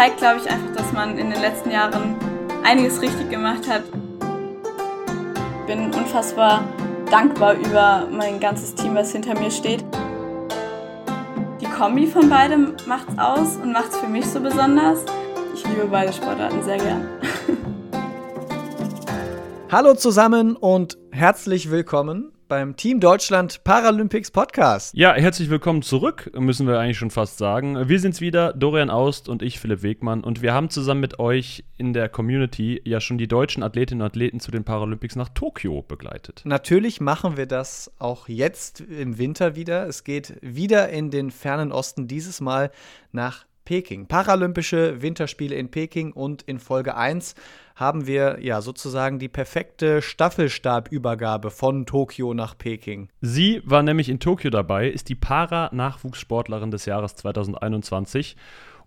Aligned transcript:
zeigt, 0.00 0.16
glaube 0.16 0.40
ich, 0.42 0.50
einfach, 0.50 0.74
dass 0.74 0.90
man 0.94 1.18
in 1.18 1.28
den 1.28 1.42
letzten 1.42 1.70
Jahren 1.70 2.16
einiges 2.64 3.02
richtig 3.02 3.28
gemacht 3.28 3.68
hat. 3.68 3.82
Ich 5.60 5.66
bin 5.66 5.92
unfassbar 5.92 6.64
dankbar 7.10 7.52
über 7.52 8.08
mein 8.10 8.40
ganzes 8.40 8.74
Team, 8.74 8.94
was 8.94 9.12
hinter 9.12 9.38
mir 9.38 9.50
steht. 9.50 9.84
Die 11.60 11.66
Kombi 11.66 12.06
von 12.06 12.30
beidem 12.30 12.76
macht's 12.86 13.18
aus 13.18 13.56
und 13.56 13.72
macht's 13.72 13.98
für 13.98 14.08
mich 14.08 14.24
so 14.24 14.40
besonders. 14.40 15.04
Ich 15.52 15.68
liebe 15.68 15.86
beide 15.90 16.14
Sportarten 16.14 16.62
sehr 16.62 16.78
gern. 16.78 17.06
Hallo 19.70 19.92
zusammen 19.92 20.56
und 20.56 20.96
herzlich 21.10 21.70
willkommen 21.70 22.32
beim 22.50 22.74
Team 22.74 22.98
Deutschland 22.98 23.62
Paralympics 23.62 24.32
Podcast. 24.32 24.92
Ja, 24.92 25.14
herzlich 25.14 25.50
willkommen 25.50 25.82
zurück, 25.82 26.32
müssen 26.36 26.66
wir 26.66 26.80
eigentlich 26.80 26.98
schon 26.98 27.12
fast 27.12 27.38
sagen. 27.38 27.88
Wir 27.88 28.00
sind's 28.00 28.20
wieder, 28.20 28.52
Dorian 28.52 28.90
Aust 28.90 29.28
und 29.28 29.40
ich, 29.40 29.60
Philipp 29.60 29.84
Wegmann. 29.84 30.24
Und 30.24 30.42
wir 30.42 30.52
haben 30.52 30.68
zusammen 30.68 31.00
mit 31.00 31.20
euch 31.20 31.64
in 31.78 31.92
der 31.92 32.08
Community 32.08 32.82
ja 32.84 33.00
schon 33.00 33.18
die 33.18 33.28
deutschen 33.28 33.62
Athletinnen 33.62 34.02
und 34.02 34.06
Athleten 34.08 34.40
zu 34.40 34.50
den 34.50 34.64
Paralympics 34.64 35.14
nach 35.14 35.28
Tokio 35.28 35.82
begleitet. 35.82 36.42
Natürlich 36.44 37.00
machen 37.00 37.36
wir 37.36 37.46
das 37.46 37.92
auch 38.00 38.28
jetzt 38.28 38.80
im 38.80 39.16
Winter 39.16 39.54
wieder. 39.54 39.86
Es 39.86 40.02
geht 40.02 40.34
wieder 40.42 40.88
in 40.88 41.12
den 41.12 41.30
fernen 41.30 41.70
Osten, 41.70 42.08
dieses 42.08 42.40
Mal 42.40 42.72
nach 43.12 43.44
Peking. 43.70 44.06
Paralympische 44.06 45.00
Winterspiele 45.00 45.54
in 45.54 45.70
Peking 45.70 46.10
und 46.10 46.42
in 46.42 46.58
Folge 46.58 46.96
1 46.96 47.36
haben 47.76 48.08
wir 48.08 48.38
ja 48.40 48.62
sozusagen 48.62 49.20
die 49.20 49.28
perfekte 49.28 50.02
Staffelstabübergabe 50.02 51.52
von 51.52 51.86
Tokio 51.86 52.34
nach 52.34 52.58
Peking. 52.58 53.10
Sie 53.20 53.62
war 53.64 53.84
nämlich 53.84 54.08
in 54.08 54.18
Tokio 54.18 54.50
dabei, 54.50 54.88
ist 54.88 55.08
die 55.08 55.14
Para-Nachwuchssportlerin 55.14 56.72
des 56.72 56.84
Jahres 56.84 57.14
2021 57.14 58.34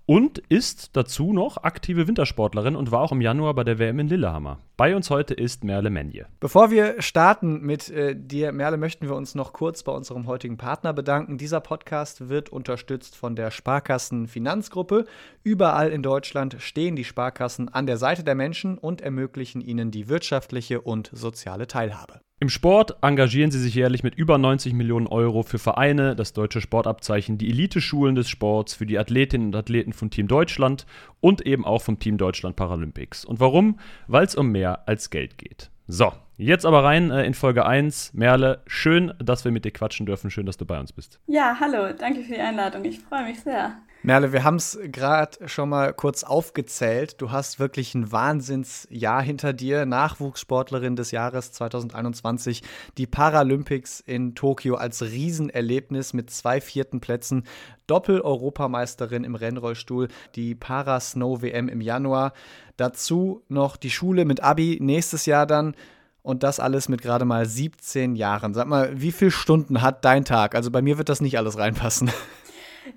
und 0.05 0.39
ist 0.49 0.95
dazu 0.95 1.33
noch 1.33 1.57
aktive 1.63 2.07
Wintersportlerin 2.07 2.75
und 2.75 2.91
war 2.91 3.01
auch 3.01 3.11
im 3.11 3.21
Januar 3.21 3.53
bei 3.53 3.63
der 3.63 3.79
WM 3.79 3.99
in 3.99 4.07
Lillehammer. 4.07 4.59
Bei 4.75 4.95
uns 4.95 5.09
heute 5.09 5.33
ist 5.33 5.63
Merle 5.63 5.89
Menje. 5.89 6.25
Bevor 6.39 6.71
wir 6.71 7.01
starten 7.01 7.61
mit 7.61 7.89
äh, 7.89 8.15
dir, 8.15 8.51
Merle, 8.51 8.77
möchten 8.77 9.07
wir 9.07 9.15
uns 9.15 9.35
noch 9.35 9.53
kurz 9.53 9.83
bei 9.83 9.91
unserem 9.91 10.27
heutigen 10.27 10.57
Partner 10.57 10.93
bedanken. 10.93 11.37
Dieser 11.37 11.61
Podcast 11.61 12.27
wird 12.29 12.49
unterstützt 12.49 13.15
von 13.15 13.35
der 13.35 13.51
Sparkassen 13.51 14.27
Finanzgruppe. 14.27 15.05
Überall 15.43 15.91
in 15.91 16.03
Deutschland 16.03 16.57
stehen 16.59 16.95
die 16.95 17.05
Sparkassen 17.05 17.69
an 17.69 17.85
der 17.85 17.97
Seite 17.97 18.23
der 18.23 18.35
Menschen 18.35 18.77
und 18.77 19.01
ermöglichen 19.01 19.61
ihnen 19.61 19.91
die 19.91 20.09
wirtschaftliche 20.09 20.81
und 20.81 21.09
soziale 21.13 21.67
Teilhabe. 21.67 22.19
Im 22.43 22.49
Sport 22.49 22.97
engagieren 23.01 23.51
sie 23.51 23.59
sich 23.61 23.73
jährlich 23.73 24.03
mit 24.03 24.15
über 24.15 24.37
90 24.37 24.73
Millionen 24.73 25.07
Euro 25.07 25.43
für 25.43 25.59
Vereine, 25.59 26.13
das 26.13 26.33
deutsche 26.33 26.59
Sportabzeichen, 26.59 27.37
die 27.37 27.49
Eliteschulen 27.49 28.15
des 28.15 28.27
Sports, 28.27 28.73
für 28.73 28.85
die 28.85 28.99
Athletinnen 28.99 29.47
und 29.47 29.55
Athleten 29.55 29.93
von 29.93 30.09
Team 30.09 30.27
Deutschland 30.27 30.85
und 31.21 31.45
eben 31.45 31.63
auch 31.63 31.81
vom 31.81 31.99
Team 31.99 32.17
Deutschland 32.17 32.57
Paralympics. 32.57 33.23
Und 33.23 33.39
warum? 33.39 33.79
Weil 34.07 34.25
es 34.25 34.35
um 34.35 34.51
mehr 34.51 34.89
als 34.89 35.09
Geld 35.09 35.37
geht. 35.37 35.71
So, 35.87 36.11
jetzt 36.35 36.65
aber 36.65 36.83
rein 36.83 37.11
äh, 37.11 37.23
in 37.23 37.33
Folge 37.33 37.65
1. 37.65 38.13
Merle, 38.13 38.61
schön, 38.67 39.13
dass 39.19 39.45
wir 39.45 39.53
mit 39.53 39.63
dir 39.63 39.71
quatschen 39.71 40.05
dürfen. 40.05 40.29
Schön, 40.29 40.45
dass 40.45 40.57
du 40.57 40.65
bei 40.65 40.77
uns 40.77 40.91
bist. 40.91 41.21
Ja, 41.27 41.55
hallo, 41.61 41.93
danke 41.97 42.23
für 42.23 42.33
die 42.33 42.41
Einladung. 42.41 42.83
Ich 42.83 42.99
freue 42.99 43.23
mich 43.23 43.39
sehr. 43.39 43.77
Merle, 44.05 44.33
wir 44.33 44.43
haben 44.43 44.57
es 44.57 44.77
gerade 44.91 45.47
schon 45.47 45.69
mal 45.69 45.93
kurz 45.93 46.25
aufgezählt. 46.25 47.21
Du 47.21 47.31
hast 47.31 47.57
wirklich 47.57 47.95
ein 47.95 48.11
Wahnsinnsjahr 48.11 49.21
hinter 49.21 49.53
dir. 49.53 49.85
Nachwuchssportlerin 49.85 50.97
des 50.97 51.11
Jahres 51.11 51.53
2021. 51.53 52.63
Die 52.97 53.07
Paralympics 53.07 54.01
in 54.01 54.35
Tokio 54.35 54.75
als 54.75 55.01
Riesenerlebnis 55.03 56.11
mit 56.11 56.31
zwei 56.31 56.59
vierten 56.59 56.99
Plätzen. 56.99 57.45
Doppel-Europameisterin 57.87 59.23
im 59.23 59.35
Rennrollstuhl. 59.35 60.09
Die 60.35 60.53
Para-Snow-WM 60.53 61.69
im 61.69 61.79
Januar. 61.79 62.33
Dazu 62.75 63.41
noch 63.47 63.77
die 63.77 63.89
Schule 63.89 64.25
mit 64.25 64.43
Abi 64.43 64.79
nächstes 64.81 65.25
Jahr 65.25 65.45
dann. 65.45 65.77
Und 66.23 66.43
das 66.43 66.59
alles 66.59 66.89
mit 66.89 67.01
gerade 67.01 67.23
mal 67.23 67.45
17 67.45 68.17
Jahren. 68.17 68.53
Sag 68.53 68.67
mal, 68.67 68.99
wie 68.99 69.13
viele 69.13 69.31
Stunden 69.31 69.81
hat 69.81 70.03
dein 70.03 70.25
Tag? 70.25 70.55
Also 70.55 70.71
bei 70.71 70.81
mir 70.81 70.97
wird 70.97 71.07
das 71.07 71.21
nicht 71.21 71.37
alles 71.37 71.57
reinpassen. 71.57 72.11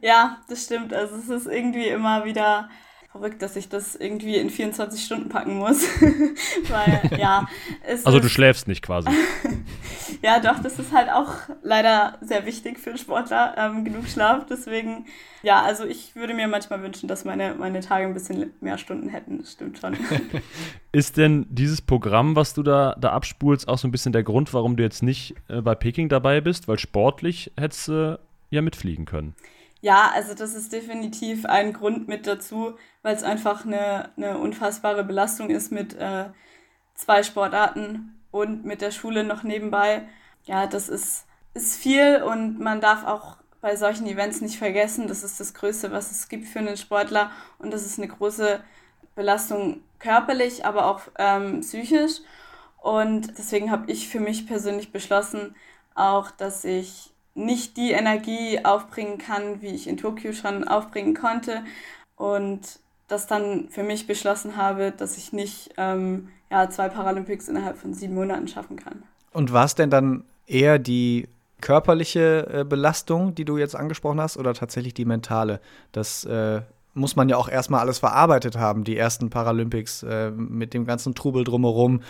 Ja, 0.00 0.38
das 0.48 0.64
stimmt. 0.64 0.92
Also 0.92 1.16
es 1.16 1.28
ist 1.28 1.46
irgendwie 1.46 1.88
immer 1.88 2.24
wieder 2.24 2.68
verrückt, 3.16 3.42
dass 3.42 3.56
ich 3.56 3.68
das 3.68 3.96
irgendwie 3.96 4.36
in 4.36 4.50
24 4.50 5.02
Stunden 5.02 5.28
packen 5.28 5.56
muss. 5.58 5.82
Weil, 6.68 7.18
ja. 7.18 7.48
also 8.04 8.20
du 8.20 8.28
schläfst 8.28 8.68
nicht 8.68 8.82
quasi. 8.82 9.08
ja, 10.22 10.40
doch, 10.40 10.58
das 10.60 10.78
ist 10.78 10.92
halt 10.92 11.10
auch 11.10 11.34
leider 11.62 12.18
sehr 12.20 12.46
wichtig 12.46 12.78
für 12.78 12.90
einen 12.90 12.98
Sportler, 12.98 13.54
ähm, 13.56 13.84
genug 13.84 14.06
Schlaf. 14.08 14.46
Deswegen, 14.46 15.06
ja, 15.42 15.62
also 15.62 15.84
ich 15.84 16.14
würde 16.14 16.34
mir 16.34 16.48
manchmal 16.48 16.82
wünschen, 16.82 17.08
dass 17.08 17.24
meine, 17.24 17.54
meine 17.54 17.80
Tage 17.80 18.06
ein 18.06 18.14
bisschen 18.14 18.52
mehr 18.60 18.78
Stunden 18.78 19.08
hätten. 19.08 19.38
Das 19.38 19.52
stimmt 19.52 19.78
schon. 19.78 19.96
ist 20.92 21.16
denn 21.16 21.46
dieses 21.48 21.80
Programm, 21.80 22.36
was 22.36 22.54
du 22.54 22.62
da, 22.62 22.96
da 23.00 23.12
abspulst, 23.12 23.68
auch 23.68 23.78
so 23.78 23.88
ein 23.88 23.92
bisschen 23.92 24.12
der 24.12 24.24
Grund, 24.24 24.52
warum 24.52 24.76
du 24.76 24.82
jetzt 24.82 25.02
nicht 25.02 25.34
äh, 25.48 25.60
bei 25.60 25.74
Peking 25.74 26.08
dabei 26.08 26.40
bist? 26.40 26.68
Weil 26.68 26.78
sportlich 26.78 27.52
hättest 27.56 27.88
du 27.88 27.92
äh, 27.92 28.18
ja 28.54 28.62
mitfliegen 28.62 29.06
können. 29.06 29.34
Ja, 29.80 30.10
also 30.14 30.34
das 30.34 30.54
ist 30.54 30.72
definitiv 30.72 31.44
ein 31.46 31.72
Grund 31.72 32.08
mit 32.08 32.26
dazu, 32.26 32.76
weil 33.02 33.14
es 33.14 33.22
einfach 33.22 33.64
eine, 33.64 34.10
eine 34.16 34.38
unfassbare 34.38 35.04
Belastung 35.04 35.50
ist 35.50 35.70
mit 35.70 35.94
äh, 35.94 36.30
zwei 36.94 37.22
Sportarten 37.22 38.20
und 38.30 38.64
mit 38.64 38.80
der 38.80 38.90
Schule 38.90 39.24
noch 39.24 39.42
nebenbei. 39.42 40.08
Ja, 40.44 40.66
das 40.66 40.88
ist, 40.88 41.26
ist 41.54 41.76
viel 41.76 42.22
und 42.22 42.58
man 42.60 42.80
darf 42.80 43.04
auch 43.04 43.36
bei 43.60 43.76
solchen 43.76 44.06
Events 44.06 44.40
nicht 44.40 44.58
vergessen, 44.58 45.08
das 45.08 45.24
ist 45.24 45.40
das 45.40 45.54
Größte, 45.54 45.90
was 45.92 46.10
es 46.10 46.28
gibt 46.28 46.46
für 46.46 46.60
einen 46.60 46.76
Sportler 46.76 47.30
und 47.58 47.72
das 47.72 47.84
ist 47.86 47.98
eine 47.98 48.08
große 48.08 48.60
Belastung 49.14 49.80
körperlich, 49.98 50.64
aber 50.66 50.86
auch 50.86 51.02
ähm, 51.18 51.60
psychisch. 51.60 52.20
Und 52.78 53.36
deswegen 53.38 53.70
habe 53.70 53.90
ich 53.90 54.08
für 54.08 54.20
mich 54.20 54.46
persönlich 54.46 54.92
beschlossen, 54.92 55.56
auch, 55.94 56.30
dass 56.30 56.64
ich 56.64 57.12
nicht 57.36 57.76
die 57.76 57.92
Energie 57.92 58.64
aufbringen 58.64 59.18
kann, 59.18 59.60
wie 59.62 59.68
ich 59.68 59.86
in 59.86 59.96
Tokio 59.96 60.32
schon 60.32 60.66
aufbringen 60.66 61.14
konnte. 61.14 61.62
Und 62.16 62.60
das 63.08 63.26
dann 63.26 63.68
für 63.68 63.82
mich 63.82 64.06
beschlossen 64.06 64.56
habe, 64.56 64.92
dass 64.92 65.16
ich 65.16 65.32
nicht 65.32 65.70
ähm, 65.76 66.28
ja, 66.50 66.68
zwei 66.70 66.88
Paralympics 66.88 67.48
innerhalb 67.48 67.78
von 67.78 67.94
sieben 67.94 68.14
Monaten 68.14 68.48
schaffen 68.48 68.76
kann. 68.76 69.02
Und 69.32 69.52
war 69.52 69.64
es 69.64 69.74
denn 69.74 69.90
dann 69.90 70.24
eher 70.46 70.78
die 70.78 71.28
körperliche 71.60 72.48
äh, 72.52 72.64
Belastung, 72.64 73.34
die 73.34 73.44
du 73.44 73.58
jetzt 73.58 73.76
angesprochen 73.76 74.20
hast, 74.20 74.36
oder 74.36 74.54
tatsächlich 74.54 74.94
die 74.94 75.04
mentale? 75.04 75.60
Das 75.92 76.24
äh, 76.24 76.62
muss 76.94 77.14
man 77.14 77.28
ja 77.28 77.36
auch 77.36 77.48
erstmal 77.48 77.80
alles 77.80 77.98
verarbeitet 77.98 78.56
haben, 78.56 78.82
die 78.82 78.96
ersten 78.96 79.30
Paralympics 79.30 80.02
äh, 80.02 80.30
mit 80.30 80.74
dem 80.74 80.86
ganzen 80.86 81.14
Trubel 81.14 81.44
drumherum. 81.44 82.00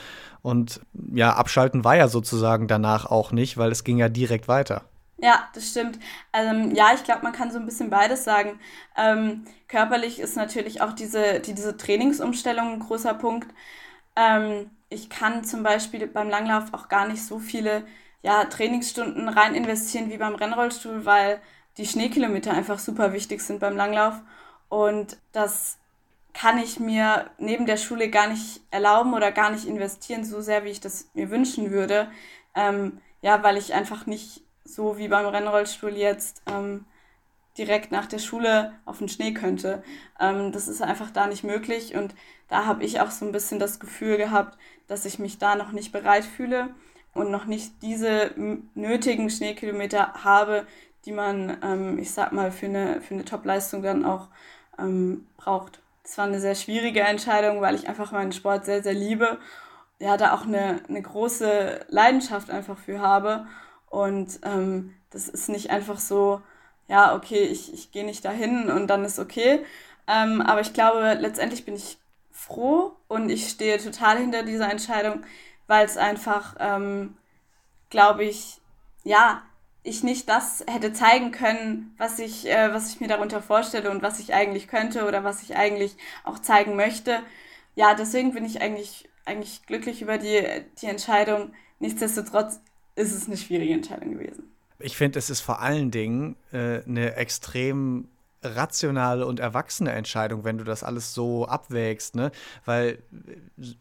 Und 0.43 0.81
ja, 1.13 1.35
abschalten 1.35 1.85
war 1.85 1.97
ja 1.97 2.09
sozusagen 2.09 2.69
danach 2.69 3.07
auch 3.07 3.33
nicht, 3.33 3.59
weil 3.59 3.73
es 3.73 3.85
ging 3.85 3.99
ja 3.99 4.09
direkt 4.09 4.49
weiter. 4.49 4.83
Ja, 5.19 5.49
das 5.55 5.71
stimmt. 5.71 5.99
Ähm, 6.33 6.75
ja, 6.75 6.93
ich 6.95 7.03
glaube, 7.05 7.23
man 7.23 7.33
kann 7.33 7.51
so 7.51 7.59
ein 7.59 7.65
bisschen 7.65 7.89
beides 7.89 8.25
sagen. 8.25 8.61
Ähm, 8.97 9.45
körperlich 9.67 10.21
ist 10.21 10.37
natürlich 10.37 10.83
auch 10.83 10.93
diese, 10.93 11.41
die, 11.41 11.55
diese 11.55 11.77
Trainingsumstellung 11.77 12.75
ein 12.75 12.81
großer 12.81 13.15
Punkt. 13.15 13.49
Ähm, 14.17 14.71
ich 14.91 15.11
kann 15.11 15.45
zum 15.45 15.63
Beispiel 15.63 16.07
beim 16.07 16.29
Langlauf 16.29 16.75
auch 16.75 16.89
gar 16.89 17.09
nicht 17.09 17.25
so 17.25 17.39
viele 17.39 17.87
ja, 18.23 18.45
Trainingsstunden 18.45 19.29
rein 19.29 19.55
investieren 19.55 20.11
wie 20.11 20.19
beim 20.19 20.35
Rennrollstuhl, 20.35 21.07
weil 21.07 21.41
die 21.79 21.87
Schneekilometer 21.87 22.53
einfach 22.53 22.79
super 22.79 23.13
wichtig 23.13 23.41
sind 23.43 23.61
beim 23.61 23.77
Langlauf. 23.77 24.15
Und 24.69 25.17
das 25.33 25.79
kann 26.35 26.59
ich 26.59 26.81
mir 26.81 27.31
neben 27.39 27.67
der 27.67 27.77
Schule 27.79 28.11
gar 28.11 28.29
nicht 28.29 28.61
erlauben 28.71 29.15
oder 29.15 29.33
gar 29.33 29.51
nicht 29.51 29.67
investieren, 29.67 30.25
so 30.25 30.41
sehr 30.43 30.65
wie 30.65 30.71
ich 30.71 30.81
das 30.81 31.09
mir 31.15 31.31
wünschen 31.31 31.71
würde. 31.71 32.11
Ähm, 32.55 33.01
ja, 33.23 33.43
weil 33.43 33.57
ich 33.57 33.75
einfach 33.75 34.07
nicht 34.07 34.43
so 34.67 34.99
wie 34.99 35.09
beim 35.09 35.27
Rennrollstuhl 35.27 35.97
jetzt 35.97 36.43
ähm, 36.47 36.85
direkt 37.57 37.91
nach 37.91 38.07
der 38.07 38.19
Schule 38.19 38.73
auf 38.85 38.99
den 38.99 39.09
Schnee 39.09 39.33
könnte. 39.33 39.83
Ähm, 40.21 40.53
das 40.53 40.69
ist 40.69 40.83
einfach 40.83 41.11
da 41.11 41.27
nicht 41.27 41.45
möglich 41.45 41.95
und 41.95 42.15
da 42.49 42.67
habe 42.67 42.85
ich 42.85 43.01
auch 43.01 43.11
so 43.11 43.25
ein 43.25 43.33
bisschen 43.33 43.59
das 43.59 43.81
Gefühl 43.81 44.17
gehabt, 44.17 44.59
dass 44.89 45.05
ich 45.05 45.19
mich 45.19 45.39
da 45.39 45.57
noch 45.57 45.73
nicht 45.73 45.93
bereit 45.93 46.25
fühle 46.25 46.69
und 47.15 47.31
noch 47.31 47.47
nicht 47.47 47.83
diese 47.83 48.33
nötigen 48.75 49.31
Schneekilometer 49.31 50.25
habe, 50.25 50.67
die 51.07 51.13
man, 51.13 51.57
ähm, 51.63 51.99
ich 51.99 52.11
sag 52.11 52.33
mal, 52.33 52.51
für 52.51 52.67
eine, 52.67 53.01
für 53.01 53.15
eine 53.15 53.25
Top-Leistung 53.25 53.83
dann 53.83 54.05
auch 54.05 54.29
ähm, 54.79 55.27
braucht. 55.37 55.81
Das 56.03 56.19
war 56.19 56.27
eine 56.27 56.41
sehr 56.41 56.55
schwierige 56.55 57.01
Entscheidung, 57.01 57.61
weil 57.61 57.75
ich 57.75 57.89
einfach 57.89 58.13
meinen 58.13 58.33
Sport 58.33 58.65
sehr, 58.65 58.83
sehr 58.83 58.95
liebe. 58.95 59.39
Ja, 59.99 60.17
da 60.17 60.35
auch 60.35 60.43
eine, 60.43 60.83
eine 60.89 61.01
große 61.01 61.87
Leidenschaft 61.89 62.51
einfach 62.51 62.77
für 62.77 63.01
habe 63.01 63.47
und 63.91 64.41
ähm, 64.43 64.95
das 65.11 65.29
ist 65.29 65.49
nicht 65.49 65.71
einfach 65.71 65.99
so, 65.99 66.43
ja, 66.89 67.15
okay, 67.15 67.43
ich, 67.45 67.73
ich 67.73 67.91
gehe 67.93 68.05
nicht 68.05 68.25
dahin 68.25 68.71
und 68.71 68.89
dann 68.89 69.05
ist 69.05 69.19
okay. 69.19 69.65
Ähm, 70.09 70.41
aber 70.43 70.61
ich 70.61 70.73
glaube, 70.73 71.15
letztendlich 71.15 71.65
bin 71.65 71.75
ich 71.77 71.99
froh 72.31 72.93
und 73.09 73.31
ich 73.31 73.49
stehe 73.49 73.79
total 73.79 74.19
hinter 74.19 74.43
dieser 74.43 74.71
Entscheidung, 74.71 75.23
weil 75.67 75.85
es 75.87 75.97
einfach, 75.97 76.57
ähm, 76.61 77.17
glaube 77.91 78.25
ich, 78.25 78.61
ja, 79.05 79.43
ich 79.83 80.03
nicht 80.03 80.29
das 80.29 80.65
hätte 80.69 80.93
zeigen 80.93 81.31
können, 81.33 81.95
was 81.99 82.19
ich, 82.19 82.47
äh, 82.49 82.73
was 82.75 82.91
ich 82.91 83.01
mir 83.01 83.09
darunter 83.09 83.41
vorstelle 83.43 83.91
und 83.91 84.03
was 84.03 84.19
ich 84.21 84.35
eigentlich 84.35 84.69
könnte 84.69 85.07
oder 85.07 85.25
was 85.25 85.43
ich 85.43 85.57
eigentlich 85.57 85.97
auch 86.25 86.39
zeigen 86.41 86.77
möchte. 86.77 87.21
Ja, 87.77 87.95
deswegen 87.95 88.33
bin 88.33 88.45
ich 88.45 88.61
eigentlich, 88.63 89.09
eigentlich 89.25 89.65
glücklich 89.67 90.03
über 90.03 90.19
die, 90.19 90.43
die 90.81 90.87
Entscheidung. 90.87 91.53
Nichtsdestotrotz 91.79 92.61
ist 92.97 93.15
es 93.15 93.27
eine 93.27 93.37
schwierige 93.37 93.75
Entscheidung 93.75 94.13
gewesen. 94.13 94.53
Ich 94.79 94.97
finde, 94.97 95.19
es 95.19 95.31
ist 95.31 95.41
vor 95.41 95.61
allen 95.61 95.91
Dingen 95.91 96.37
äh, 96.53 96.83
eine 96.85 97.15
extrem 97.17 98.09
rationale 98.43 99.27
und 99.27 99.41
erwachsene 99.41 99.93
Entscheidung, 99.93 100.45
wenn 100.45 100.59
du 100.59 100.65
das 100.65 100.83
alles 100.83 101.15
so 101.15 101.47
abwägst, 101.47 102.15
ne? 102.15 102.31
Weil 102.65 102.99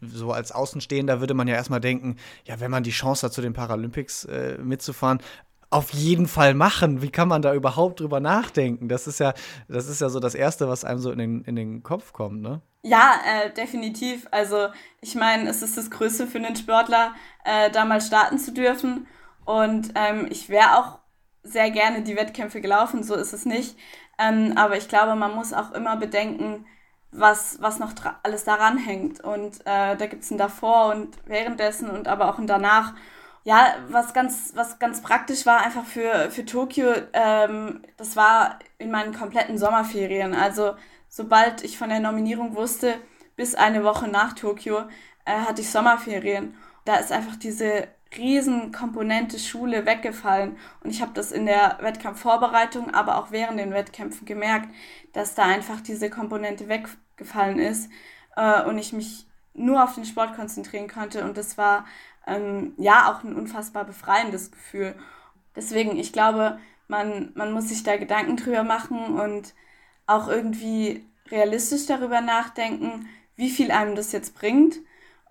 so 0.00 0.32
als 0.32 0.52
Außenstehender 0.52 1.20
würde 1.20 1.34
man 1.34 1.48
ja 1.48 1.54
erstmal 1.54 1.80
denken, 1.80 2.16
ja, 2.44 2.58
wenn 2.60 2.70
man 2.70 2.82
die 2.82 2.90
Chance 2.90 3.26
hat, 3.26 3.32
zu 3.32 3.42
den 3.42 3.52
Paralympics 3.52 4.24
äh, 4.24 4.58
mitzufahren, 4.58 5.20
auf 5.70 5.92
jeden 5.92 6.28
Fall 6.28 6.54
machen. 6.54 7.02
Wie 7.02 7.10
kann 7.10 7.28
man 7.28 7.42
da 7.42 7.52
überhaupt 7.54 8.00
drüber 8.00 8.20
nachdenken? 8.20 8.88
Das 8.88 9.06
ist 9.06 9.20
ja, 9.20 9.34
das 9.68 9.88
ist 9.88 10.00
ja 10.00 10.08
so 10.08 10.20
das 10.20 10.34
Erste, 10.34 10.68
was 10.68 10.84
einem 10.84 11.00
so 11.00 11.10
in 11.10 11.18
den, 11.18 11.42
in 11.42 11.56
den 11.56 11.82
Kopf 11.82 12.12
kommt, 12.12 12.40
ne? 12.40 12.62
Ja, 12.88 13.14
äh, 13.26 13.50
definitiv. 13.52 14.28
Also 14.30 14.68
ich 15.00 15.16
meine, 15.16 15.50
es 15.50 15.60
ist 15.60 15.76
das 15.76 15.90
Größte 15.90 16.28
für 16.28 16.38
einen 16.38 16.54
Sportler, 16.54 17.14
äh, 17.44 17.68
da 17.70 17.84
mal 17.84 18.00
starten 18.00 18.38
zu 18.38 18.52
dürfen. 18.52 19.08
Und 19.44 19.90
ähm, 19.96 20.28
ich 20.30 20.48
wäre 20.48 20.78
auch 20.78 21.00
sehr 21.42 21.70
gerne 21.72 22.02
die 22.02 22.14
Wettkämpfe 22.16 22.60
gelaufen, 22.60 23.02
so 23.02 23.16
ist 23.16 23.32
es 23.32 23.44
nicht. 23.44 23.76
Ähm, 24.18 24.52
aber 24.56 24.76
ich 24.76 24.88
glaube, 24.88 25.16
man 25.16 25.34
muss 25.34 25.52
auch 25.52 25.72
immer 25.72 25.96
bedenken, 25.96 26.64
was, 27.10 27.60
was 27.60 27.80
noch 27.80 27.92
alles 28.22 28.44
daran 28.44 28.78
hängt. 28.78 29.20
Und 29.20 29.60
äh, 29.66 29.96
da 29.96 30.06
gibt 30.06 30.22
es 30.22 30.30
ein 30.30 30.38
davor 30.38 30.94
und 30.94 31.16
währenddessen 31.26 31.90
und 31.90 32.06
aber 32.06 32.28
auch 32.28 32.38
ein 32.38 32.46
danach. 32.46 32.94
Ja, 33.44 33.76
was 33.88 34.14
ganz, 34.14 34.52
was 34.54 34.78
ganz 34.78 35.02
praktisch 35.02 35.44
war 35.46 35.58
einfach 35.64 35.84
für, 35.84 36.30
für 36.30 36.44
Tokio, 36.44 36.92
ähm, 37.12 37.82
das 37.96 38.16
war 38.16 38.58
in 38.78 38.90
meinen 38.92 39.12
kompletten 39.14 39.58
Sommerferien. 39.58 40.34
Also 40.34 40.74
sobald 41.16 41.64
ich 41.64 41.78
von 41.78 41.88
der 41.88 42.00
Nominierung 42.00 42.54
wusste, 42.54 42.94
bis 43.36 43.54
eine 43.54 43.82
Woche 43.84 44.06
nach 44.06 44.34
Tokio, 44.34 44.80
äh, 45.24 45.32
hatte 45.32 45.62
ich 45.62 45.70
Sommerferien. 45.70 46.54
Da 46.84 46.96
ist 46.96 47.10
einfach 47.10 47.36
diese 47.36 47.88
Riesenkomponente 48.14 49.38
Schule 49.38 49.86
weggefallen. 49.86 50.58
Und 50.84 50.90
ich 50.90 51.00
habe 51.00 51.12
das 51.14 51.32
in 51.32 51.46
der 51.46 51.78
Wettkampfvorbereitung, 51.80 52.92
aber 52.92 53.16
auch 53.16 53.30
während 53.30 53.58
den 53.58 53.72
Wettkämpfen 53.72 54.26
gemerkt, 54.26 54.68
dass 55.14 55.34
da 55.34 55.44
einfach 55.44 55.80
diese 55.80 56.10
Komponente 56.10 56.68
weggefallen 56.68 57.60
ist 57.60 57.90
äh, 58.36 58.62
und 58.64 58.76
ich 58.76 58.92
mich 58.92 59.26
nur 59.54 59.82
auf 59.82 59.94
den 59.94 60.04
Sport 60.04 60.36
konzentrieren 60.36 60.86
konnte. 60.86 61.24
Und 61.24 61.38
das 61.38 61.56
war 61.56 61.86
ähm, 62.26 62.74
ja 62.76 63.10
auch 63.10 63.24
ein 63.24 63.34
unfassbar 63.34 63.86
befreiendes 63.86 64.50
Gefühl. 64.50 64.94
Deswegen, 65.56 65.96
ich 65.96 66.12
glaube, 66.12 66.58
man, 66.88 67.32
man 67.34 67.52
muss 67.52 67.70
sich 67.70 67.82
da 67.84 67.96
Gedanken 67.96 68.36
drüber 68.36 68.64
machen 68.64 69.18
und 69.18 69.54
auch 70.06 70.28
irgendwie 70.28 71.04
realistisch 71.30 71.86
darüber 71.86 72.20
nachdenken, 72.20 73.08
wie 73.36 73.50
viel 73.50 73.70
einem 73.70 73.96
das 73.96 74.12
jetzt 74.12 74.34
bringt 74.34 74.76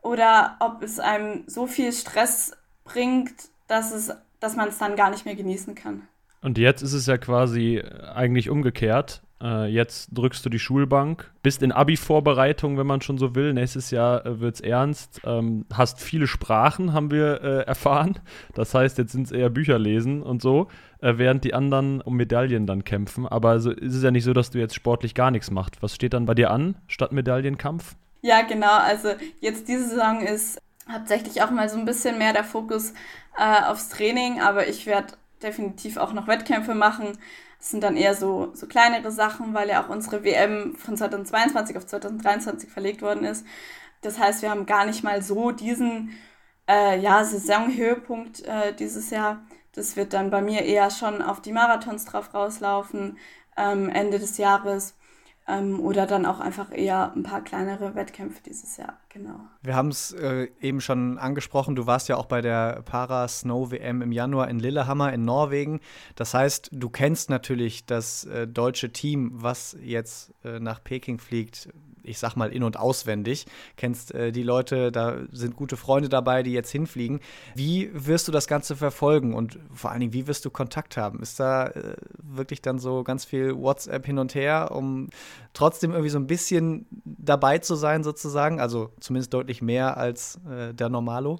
oder 0.02 0.58
ob 0.60 0.84
es 0.84 1.00
einem 1.00 1.44
so 1.48 1.68
viel 1.68 1.92
Stress 1.92 2.56
bringt, 2.84 3.34
dass, 3.68 3.92
es, 3.92 4.12
dass 4.40 4.56
man 4.56 4.70
es 4.70 4.78
dann 4.78 4.96
gar 4.96 5.10
nicht 5.10 5.26
mehr 5.26 5.36
genießen 5.36 5.74
kann. 5.76 6.04
Und 6.42 6.60
jetzt 6.60 6.84
ist 6.84 6.94
es 6.94 7.08
ja 7.08 7.18
quasi 7.18 7.82
eigentlich 8.14 8.52
umgekehrt. 8.52 9.24
Äh, 9.42 9.66
jetzt 9.66 10.10
drückst 10.14 10.46
du 10.46 10.50
die 10.50 10.60
Schulbank, 10.60 11.32
bist 11.42 11.62
in 11.62 11.72
Abi-Vorbereitung, 11.72 12.78
wenn 12.78 12.88
man 12.88 13.02
schon 13.02 13.18
so 13.18 13.36
will. 13.36 13.54
Nächstes 13.54 13.92
Jahr 13.92 14.26
äh, 14.26 14.40
wird 14.40 14.56
es 14.56 14.62
ernst. 14.62 15.22
Ähm, 15.26 15.66
hast 15.74 16.00
viele 16.00 16.28
Sprachen, 16.28 16.94
haben 16.94 17.12
wir 17.12 17.42
äh, 17.42 17.62
erfahren. 17.64 18.20
Das 18.54 18.74
heißt, 18.74 18.98
jetzt 18.98 19.12
sind 19.12 19.26
es 19.26 19.32
eher 19.32 19.50
Bücher 19.50 19.78
lesen 19.78 20.22
und 20.22 20.42
so, 20.42 20.68
äh, 20.95 20.95
während 21.06 21.44
die 21.44 21.54
anderen 21.54 22.02
um 22.02 22.16
Medaillen 22.16 22.66
dann 22.66 22.84
kämpfen. 22.84 23.28
Aber 23.28 23.50
also 23.50 23.72
ist 23.72 23.96
es 23.96 24.04
ja 24.04 24.12
nicht 24.12 24.24
so, 24.24 24.34
dass 24.34 24.52
du 24.52 24.60
jetzt 24.60 24.76
sportlich 24.76 25.14
gar 25.14 25.32
nichts 25.32 25.52
machst. 25.52 25.82
Was 25.82 25.96
steht 25.96 26.14
dann 26.14 26.26
bei 26.26 26.34
dir 26.34 26.52
an 26.52 26.76
statt 26.88 27.12
Medaillenkampf? 27.12 27.96
Ja, 28.22 28.42
genau. 28.42 28.78
Also 28.78 29.10
jetzt 29.40 29.68
diese 29.68 29.90
Saison 29.90 30.22
ist 30.22 30.60
hauptsächlich 30.92 31.42
auch 31.42 31.52
mal 31.52 31.70
so 31.70 31.78
ein 31.78 31.86
bisschen 31.86 32.18
mehr 32.18 32.34
der 32.34 32.44
Fokus 32.44 32.94
äh, 33.38 33.64
aufs 33.66 33.90
Training, 33.90 34.42
aber 34.42 34.68
ich 34.68 34.86
werde 34.86 35.14
definitiv 35.42 35.98
auch 35.98 36.14
noch 36.14 36.28
Wettkämpfe 36.28 36.76
machen. 36.76 37.18
Das 37.60 37.72
sind 37.72 37.84
dann 37.84 37.98
eher 37.98 38.16
so, 38.16 38.52
so 38.54 38.68
kleinere 38.68 39.12
Sachen, 39.12 39.54
weil 39.54 39.70
ja 39.70 39.84
auch 39.84 39.90
unsere 39.90 40.24
WM 40.24 40.76
von 40.76 40.98
2022 40.98 41.78
auf 41.78 41.86
2023 41.86 42.70
verlegt 42.70 43.02
worden 43.02 43.24
ist. 43.24 43.46
Das 44.02 44.20
heißt, 44.20 44.42
wir 44.42 44.52
haben 44.52 44.66
gar 44.66 44.86
nicht 44.86 45.04
mal 45.04 45.22
so 45.22 45.52
diesen 45.52 46.12
äh, 46.68 47.00
ja, 47.00 47.24
Saisonhöhepunkt 47.24 48.44
äh, 48.46 48.74
dieses 48.74 49.10
Jahr. 49.10 49.46
Das 49.76 49.96
wird 49.96 50.14
dann 50.14 50.30
bei 50.30 50.42
mir 50.42 50.64
eher 50.64 50.90
schon 50.90 51.22
auf 51.22 51.42
die 51.42 51.52
Marathons 51.52 52.06
drauf 52.06 52.34
rauslaufen, 52.34 53.18
ähm, 53.58 53.90
Ende 53.90 54.20
des 54.20 54.38
Jahres. 54.38 54.96
Ähm, 55.48 55.80
oder 55.80 56.08
dann 56.08 56.26
auch 56.26 56.40
einfach 56.40 56.76
eher 56.76 57.14
ein 57.16 57.22
paar 57.22 57.44
kleinere 57.44 57.94
Wettkämpfe 57.94 58.42
dieses 58.42 58.78
Jahr, 58.78 59.00
genau. 59.10 59.42
Wir 59.62 59.76
haben 59.76 59.90
es 59.90 60.12
äh, 60.12 60.48
eben 60.60 60.82
schon 60.82 61.20
angesprochen, 61.20 61.76
du 61.76 61.86
warst 61.86 62.10
ja 62.10 62.18
auch 62.18 62.26
bei 62.26 62.42
der 62.42 62.82
Para-Snow-WM 62.82 64.02
im 64.02 64.12
Januar 64.12 64.48
in 64.50 64.58
Lillehammer 64.58 65.14
in 65.14 65.24
Norwegen. 65.24 65.82
Das 66.16 66.34
heißt, 66.34 66.70
du 66.72 66.90
kennst 66.90 67.30
natürlich 67.30 67.86
das 67.86 68.24
äh, 68.26 68.48
deutsche 68.48 68.92
Team, 68.92 69.30
was 69.34 69.78
jetzt 69.80 70.34
äh, 70.44 70.60
nach 70.60 70.84
Peking 70.84 71.20
fliegt, 71.20 71.70
ich 72.06 72.20
sag 72.20 72.36
mal, 72.36 72.52
in- 72.52 72.64
und 72.64 72.78
auswendig, 72.78 73.46
kennst 73.78 74.14
äh, 74.14 74.32
die 74.32 74.44
Leute, 74.44 74.92
da 74.92 75.18
sind 75.32 75.56
gute 75.56 75.78
Freunde 75.78 76.10
dabei, 76.10 76.44
die 76.44 76.52
jetzt 76.52 76.72
hinfliegen. 76.72 77.20
Wie 77.56 77.90
wirst 77.94 78.28
du 78.28 78.32
das 78.32 78.48
Ganze 78.48 78.76
verfolgen 78.76 79.34
und 79.34 79.60
vor 79.74 79.92
allen 79.92 80.00
Dingen, 80.00 80.14
wie 80.14 80.28
wirst 80.28 80.46
du 80.46 80.50
Kontakt 80.50 80.98
haben? 80.98 81.22
Ist 81.22 81.40
da 81.40 81.68
äh, 81.68 81.96
wirklich 82.18 82.62
dann 82.62 82.80
so 82.80 83.04
ganz 83.04 83.26
viel 83.26 83.56
WhatsApp 83.56 84.06
hin 84.06 84.20
und 84.20 84.36
her, 84.36 84.72
um 84.72 85.10
trotzdem 85.54 85.92
irgendwie 85.92 86.10
so 86.10 86.20
ein 86.20 86.28
bisschen 86.28 86.86
dabei 87.04 87.60
zu 87.60 87.76
sein, 87.76 88.04
sozusagen? 88.04 88.60
Also 88.60 88.92
zumindest 89.00 89.34
deutlich 89.34 89.62
mehr 89.62 89.98
als 89.98 90.40
äh, 90.50 90.74
der 90.74 90.90
Normalo? 90.90 91.40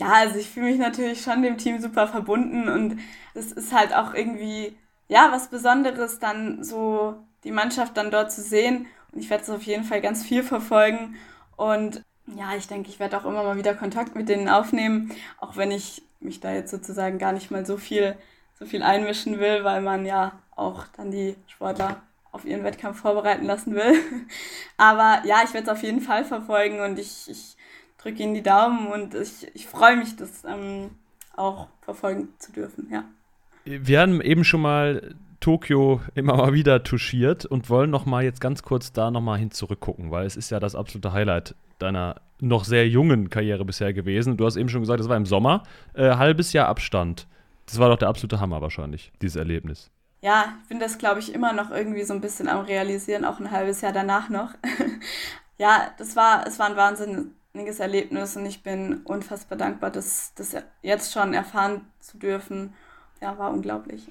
Ja, 0.00 0.12
also 0.12 0.38
ich 0.38 0.48
fühle 0.48 0.70
mich 0.70 0.78
natürlich 0.78 1.22
schon 1.22 1.42
dem 1.42 1.58
Team 1.58 1.80
super 1.80 2.08
verbunden 2.08 2.68
und 2.68 2.98
es 3.34 3.52
ist 3.52 3.72
halt 3.72 3.94
auch 3.94 4.14
irgendwie, 4.14 4.76
ja, 5.08 5.28
was 5.30 5.50
Besonderes, 5.50 6.18
dann 6.18 6.64
so 6.64 7.14
die 7.44 7.50
Mannschaft 7.50 7.96
dann 7.96 8.10
dort 8.10 8.32
zu 8.32 8.40
sehen 8.42 8.86
ich 9.14 9.30
werde 9.30 9.42
es 9.42 9.50
auf 9.50 9.62
jeden 9.62 9.84
Fall 9.84 10.00
ganz 10.00 10.24
viel 10.24 10.42
verfolgen. 10.42 11.16
Und 11.56 12.02
ja, 12.26 12.54
ich 12.56 12.66
denke, 12.66 12.88
ich 12.88 13.00
werde 13.00 13.18
auch 13.18 13.24
immer 13.24 13.42
mal 13.42 13.56
wieder 13.56 13.74
Kontakt 13.74 14.14
mit 14.14 14.28
denen 14.28 14.48
aufnehmen, 14.48 15.12
auch 15.38 15.56
wenn 15.56 15.70
ich 15.70 16.02
mich 16.20 16.40
da 16.40 16.52
jetzt 16.52 16.70
sozusagen 16.70 17.18
gar 17.18 17.32
nicht 17.32 17.50
mal 17.50 17.66
so 17.66 17.76
viel, 17.76 18.16
so 18.58 18.64
viel 18.64 18.82
einmischen 18.82 19.40
will, 19.40 19.64
weil 19.64 19.82
man 19.82 20.06
ja 20.06 20.32
auch 20.54 20.86
dann 20.96 21.10
die 21.10 21.36
Sportler 21.48 22.00
auf 22.30 22.44
ihren 22.44 22.64
Wettkampf 22.64 23.00
vorbereiten 23.00 23.44
lassen 23.44 23.74
will. 23.74 23.94
Aber 24.76 25.22
ja, 25.26 25.42
ich 25.44 25.52
werde 25.52 25.66
es 25.66 25.68
auf 25.68 25.82
jeden 25.82 26.00
Fall 26.00 26.24
verfolgen 26.24 26.80
und 26.80 26.98
ich, 26.98 27.28
ich 27.28 27.56
drücke 27.98 28.22
ihnen 28.22 28.34
die 28.34 28.42
Daumen 28.42 28.86
und 28.86 29.14
ich, 29.14 29.48
ich 29.54 29.66
freue 29.66 29.96
mich, 29.96 30.16
das 30.16 30.44
ähm, 30.44 30.90
auch 31.36 31.68
verfolgen 31.82 32.28
zu 32.38 32.52
dürfen, 32.52 32.88
ja. 32.90 33.04
Wir 33.64 34.00
haben 34.00 34.20
eben 34.20 34.42
schon 34.42 34.60
mal 34.60 35.14
Tokio 35.42 36.00
immer 36.14 36.36
mal 36.36 36.54
wieder 36.54 36.82
touchiert 36.84 37.44
und 37.44 37.68
wollen 37.68 37.90
noch 37.90 38.06
mal 38.06 38.22
jetzt 38.22 38.40
ganz 38.40 38.62
kurz 38.62 38.92
da 38.92 39.10
noch 39.10 39.20
mal 39.20 39.38
hin 39.38 39.50
zurückgucken, 39.50 40.10
weil 40.10 40.24
es 40.24 40.36
ist 40.36 40.50
ja 40.50 40.60
das 40.60 40.74
absolute 40.74 41.12
Highlight 41.12 41.54
deiner 41.78 42.20
noch 42.40 42.64
sehr 42.64 42.88
jungen 42.88 43.28
Karriere 43.28 43.64
bisher 43.64 43.92
gewesen. 43.92 44.36
Du 44.36 44.46
hast 44.46 44.56
eben 44.56 44.68
schon 44.68 44.80
gesagt, 44.80 45.00
das 45.00 45.08
war 45.08 45.16
im 45.16 45.26
Sommer, 45.26 45.64
äh, 45.94 46.14
halbes 46.14 46.52
Jahr 46.52 46.68
Abstand. 46.68 47.26
Das 47.66 47.78
war 47.78 47.88
doch 47.88 47.98
der 47.98 48.08
absolute 48.08 48.40
Hammer 48.40 48.62
wahrscheinlich, 48.62 49.12
dieses 49.20 49.36
Erlebnis. 49.36 49.90
Ja, 50.22 50.54
ich 50.62 50.68
bin 50.68 50.78
das, 50.78 50.98
glaube 50.98 51.18
ich, 51.18 51.34
immer 51.34 51.52
noch 51.52 51.72
irgendwie 51.72 52.04
so 52.04 52.14
ein 52.14 52.20
bisschen 52.20 52.48
am 52.48 52.64
Realisieren, 52.64 53.24
auch 53.24 53.40
ein 53.40 53.50
halbes 53.50 53.80
Jahr 53.80 53.92
danach 53.92 54.28
noch. 54.28 54.50
ja, 55.58 55.90
das 55.98 56.14
war, 56.14 56.46
es 56.46 56.60
war 56.60 56.66
ein 56.66 56.76
wahnsinniges 56.76 57.80
Erlebnis 57.80 58.36
und 58.36 58.46
ich 58.46 58.62
bin 58.62 59.00
unfassbar 59.02 59.58
dankbar, 59.58 59.90
das, 59.90 60.32
das 60.36 60.54
jetzt 60.82 61.12
schon 61.12 61.34
erfahren 61.34 61.86
zu 61.98 62.18
dürfen. 62.18 62.74
Ja, 63.22 63.38
war 63.38 63.52
unglaublich. 63.52 64.02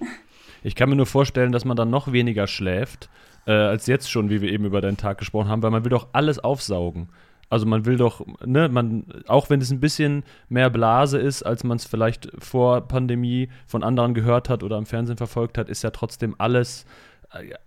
Ich 0.64 0.76
kann 0.76 0.90
mir 0.90 0.96
nur 0.96 1.08
vorstellen, 1.08 1.52
dass 1.52 1.66
man 1.66 1.76
dann 1.76 1.90
noch 1.90 2.12
weniger 2.12 2.46
schläft, 2.46 3.10
äh, 3.46 3.52
als 3.52 3.88
jetzt 3.88 4.10
schon, 4.12 4.30
wie 4.30 4.42
wir 4.42 4.52
eben 4.52 4.64
über 4.64 4.80
deinen 4.80 4.96
Tag 4.96 5.18
gesprochen 5.18 5.50
haben, 5.50 5.64
weil 5.64 5.72
man 5.72 5.84
will 5.84 5.90
doch 5.90 6.10
alles 6.14 6.40
aufsaugen. 6.40 7.10
Also 7.50 7.66
man 7.66 7.86
will 7.86 7.98
doch, 7.98 8.26
ne, 8.46 8.70
man, 8.70 9.04
auch 9.28 9.50
wenn 9.50 9.60
es 9.60 9.72
ein 9.72 9.82
bisschen 9.82 10.24
mehr 10.48 10.70
Blase 10.70 11.18
ist, 11.18 11.44
als 11.44 11.66
man 11.66 11.76
es 11.78 11.86
vielleicht 11.86 12.32
vor 12.38 12.82
Pandemie 12.88 13.50
von 13.68 13.84
anderen 13.84 14.14
gehört 14.14 14.48
hat 14.48 14.64
oder 14.64 14.78
am 14.78 14.86
Fernsehen 14.86 15.18
verfolgt 15.18 15.58
hat, 15.58 15.68
ist 15.68 15.82
ja 15.82 15.90
trotzdem 15.90 16.36
alles, 16.38 16.86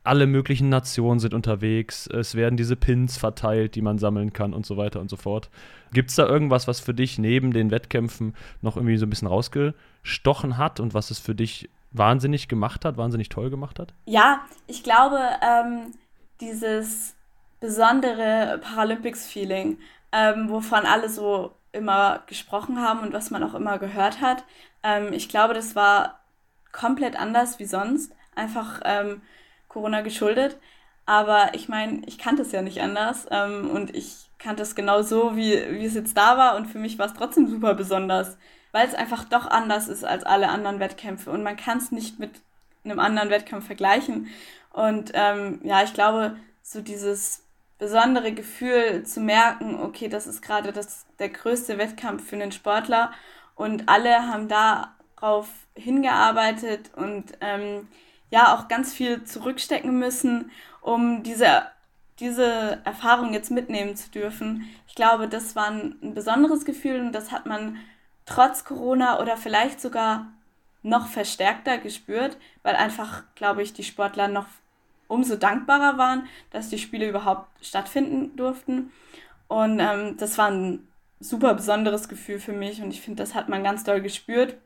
alle 0.02 0.26
möglichen 0.26 0.68
Nationen 0.68 1.20
sind 1.20 1.32
unterwegs, 1.32 2.06
es 2.06 2.34
werden 2.34 2.56
diese 2.56 2.76
Pins 2.76 3.16
verteilt, 3.16 3.74
die 3.74 3.82
man 3.82 3.98
sammeln 3.98 4.32
kann 4.32 4.52
und 4.52 4.66
so 4.66 4.76
weiter 4.76 5.00
und 5.00 5.08
so 5.08 5.16
fort. 5.16 5.48
Gibt 5.92 6.10
es 6.10 6.16
da 6.16 6.26
irgendwas, 6.26 6.68
was 6.68 6.80
für 6.80 6.92
dich 6.92 7.18
neben 7.18 7.52
den 7.52 7.70
Wettkämpfen 7.70 8.34
noch 8.60 8.76
irgendwie 8.76 8.98
so 8.98 9.06
ein 9.06 9.10
bisschen 9.10 9.28
rausgestochen 9.28 10.58
hat 10.58 10.80
und 10.80 10.92
was 10.92 11.10
es 11.10 11.18
für 11.18 11.34
dich 11.34 11.70
wahnsinnig 11.92 12.48
gemacht 12.48 12.84
hat, 12.84 12.96
wahnsinnig 12.96 13.30
toll 13.30 13.48
gemacht 13.48 13.78
hat? 13.78 13.94
Ja, 14.04 14.44
ich 14.66 14.82
glaube, 14.82 15.18
ähm, 15.40 15.92
dieses 16.40 17.14
besondere 17.60 18.60
Paralympics-Feeling, 18.62 19.78
ähm, 20.12 20.50
wovon 20.50 20.84
alle 20.84 21.08
so 21.08 21.52
immer 21.72 22.22
gesprochen 22.26 22.80
haben 22.80 23.00
und 23.00 23.12
was 23.14 23.30
man 23.30 23.42
auch 23.42 23.54
immer 23.54 23.78
gehört 23.78 24.20
hat, 24.20 24.44
ähm, 24.82 25.12
ich 25.12 25.28
glaube, 25.28 25.54
das 25.54 25.74
war 25.74 26.20
komplett 26.72 27.18
anders 27.18 27.58
wie 27.58 27.64
sonst, 27.64 28.12
einfach 28.34 28.80
ähm, 28.84 29.22
Corona 29.74 30.00
geschuldet. 30.00 30.58
Aber 31.04 31.52
ich 31.52 31.68
meine, 31.68 32.02
ich 32.06 32.16
kannte 32.16 32.42
es 32.42 32.52
ja 32.52 32.62
nicht 32.62 32.80
anders 32.80 33.26
ähm, 33.30 33.70
und 33.70 33.94
ich 33.94 34.30
kannte 34.38 34.62
es 34.62 34.74
genau 34.74 35.02
so, 35.02 35.36
wie, 35.36 35.52
wie 35.70 35.84
es 35.84 35.94
jetzt 35.94 36.16
da 36.16 36.38
war 36.38 36.56
und 36.56 36.66
für 36.66 36.78
mich 36.78 36.98
war 36.98 37.06
es 37.06 37.14
trotzdem 37.14 37.46
super 37.48 37.74
besonders, 37.74 38.38
weil 38.72 38.86
es 38.86 38.94
einfach 38.94 39.24
doch 39.24 39.46
anders 39.46 39.88
ist 39.88 40.04
als 40.04 40.24
alle 40.24 40.48
anderen 40.48 40.80
Wettkämpfe 40.80 41.30
und 41.30 41.42
man 41.42 41.56
kann 41.56 41.78
es 41.78 41.92
nicht 41.92 42.18
mit 42.18 42.30
einem 42.84 43.00
anderen 43.00 43.30
Wettkampf 43.30 43.66
vergleichen. 43.66 44.28
Und 44.72 45.12
ähm, 45.14 45.60
ja, 45.62 45.82
ich 45.82 45.92
glaube, 45.92 46.36
so 46.62 46.80
dieses 46.80 47.44
besondere 47.78 48.32
Gefühl 48.32 49.04
zu 49.04 49.20
merken, 49.20 49.80
okay, 49.80 50.08
das 50.08 50.26
ist 50.26 50.42
gerade 50.42 50.72
der 51.18 51.28
größte 51.28 51.76
Wettkampf 51.78 52.28
für 52.28 52.36
einen 52.36 52.52
Sportler 52.52 53.12
und 53.56 53.88
alle 53.88 54.26
haben 54.28 54.48
darauf 54.48 55.48
hingearbeitet 55.74 56.90
und 56.96 57.32
ähm, 57.40 57.88
ja 58.34 58.52
auch 58.54 58.66
ganz 58.66 58.92
viel 58.92 59.22
zurückstecken 59.22 59.96
müssen, 59.96 60.50
um 60.80 61.22
diese, 61.22 61.62
diese 62.18 62.80
Erfahrung 62.84 63.32
jetzt 63.32 63.52
mitnehmen 63.52 63.94
zu 63.94 64.10
dürfen. 64.10 64.68
Ich 64.88 64.96
glaube, 64.96 65.28
das 65.28 65.54
war 65.54 65.68
ein, 65.68 65.96
ein 66.02 66.14
besonderes 66.14 66.64
Gefühl 66.64 67.00
und 67.00 67.12
das 67.12 67.30
hat 67.30 67.46
man 67.46 67.78
trotz 68.26 68.64
Corona 68.64 69.20
oder 69.20 69.36
vielleicht 69.36 69.80
sogar 69.80 70.26
noch 70.82 71.06
verstärkter 71.06 71.78
gespürt, 71.78 72.36
weil 72.64 72.74
einfach, 72.74 73.22
glaube 73.36 73.62
ich, 73.62 73.72
die 73.72 73.84
Sportler 73.84 74.26
noch 74.26 74.46
umso 75.06 75.36
dankbarer 75.36 75.96
waren, 75.96 76.26
dass 76.50 76.70
die 76.70 76.78
Spiele 76.78 77.08
überhaupt 77.08 77.46
stattfinden 77.64 78.36
durften. 78.36 78.90
Und 79.46 79.78
ähm, 79.78 80.16
das 80.16 80.38
war 80.38 80.50
ein 80.50 80.88
super 81.20 81.54
besonderes 81.54 82.08
Gefühl 82.08 82.40
für 82.40 82.52
mich 82.52 82.82
und 82.82 82.90
ich 82.90 83.00
finde, 83.00 83.22
das 83.22 83.34
hat 83.34 83.48
man 83.48 83.62
ganz 83.62 83.84
doll 83.84 84.00
gespürt. 84.00 84.56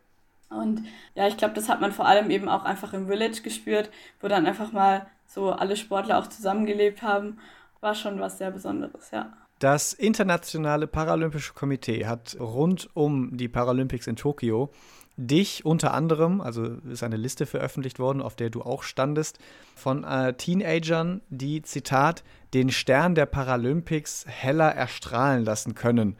Und 0.50 0.84
ja, 1.14 1.28
ich 1.28 1.36
glaube, 1.36 1.54
das 1.54 1.68
hat 1.68 1.80
man 1.80 1.92
vor 1.92 2.06
allem 2.06 2.30
eben 2.30 2.48
auch 2.48 2.64
einfach 2.64 2.92
im 2.92 3.06
Village 3.06 3.42
gespürt, 3.42 3.90
wo 4.20 4.28
dann 4.28 4.46
einfach 4.46 4.72
mal 4.72 5.06
so 5.26 5.52
alle 5.52 5.76
Sportler 5.76 6.18
auch 6.18 6.26
zusammengelebt 6.26 7.02
haben. 7.02 7.38
War 7.80 7.94
schon 7.94 8.18
was 8.18 8.38
sehr 8.38 8.50
Besonderes, 8.50 9.10
ja. 9.10 9.32
Das 9.58 9.92
Internationale 9.92 10.86
Paralympische 10.86 11.52
Komitee 11.52 12.06
hat 12.06 12.36
rund 12.38 12.88
um 12.94 13.36
die 13.36 13.48
Paralympics 13.48 14.06
in 14.06 14.16
Tokio 14.16 14.70
dich 15.18 15.64
unter 15.64 15.92
anderem, 15.94 16.40
also 16.40 16.64
ist 16.88 17.02
eine 17.02 17.16
Liste 17.16 17.44
veröffentlicht 17.44 17.98
worden, 17.98 18.22
auf 18.22 18.36
der 18.36 18.50
du 18.50 18.62
auch 18.62 18.84
standest, 18.84 19.40
von 19.74 20.04
äh, 20.04 20.34
Teenagern, 20.34 21.22
die, 21.28 21.60
Zitat, 21.62 22.22
den 22.54 22.70
Stern 22.70 23.16
der 23.16 23.26
Paralympics 23.26 24.24
heller 24.28 24.72
erstrahlen 24.72 25.44
lassen 25.44 25.74
können. 25.74 26.16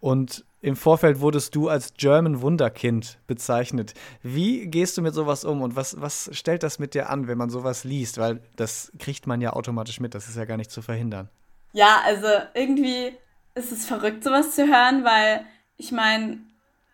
Und 0.00 0.46
im 0.62 0.76
Vorfeld 0.76 1.20
wurdest 1.20 1.54
du 1.54 1.68
als 1.68 1.94
German 1.94 2.42
Wunderkind 2.42 3.18
bezeichnet. 3.26 3.94
Wie 4.22 4.66
gehst 4.66 4.98
du 4.98 5.02
mit 5.02 5.14
sowas 5.14 5.44
um 5.44 5.62
und 5.62 5.74
was, 5.74 6.00
was 6.00 6.28
stellt 6.32 6.62
das 6.62 6.78
mit 6.78 6.94
dir 6.94 7.08
an, 7.08 7.28
wenn 7.28 7.38
man 7.38 7.48
sowas 7.48 7.84
liest? 7.84 8.18
Weil 8.18 8.42
das 8.56 8.92
kriegt 8.98 9.26
man 9.26 9.40
ja 9.40 9.54
automatisch 9.54 10.00
mit, 10.00 10.14
das 10.14 10.28
ist 10.28 10.36
ja 10.36 10.44
gar 10.44 10.58
nicht 10.58 10.70
zu 10.70 10.82
verhindern. 10.82 11.30
Ja, 11.72 12.00
also 12.04 12.26
irgendwie 12.52 13.16
ist 13.54 13.72
es 13.72 13.86
verrückt, 13.86 14.22
sowas 14.22 14.54
zu 14.54 14.66
hören, 14.66 15.04
weil 15.04 15.46
ich 15.76 15.92
meine, 15.92 16.38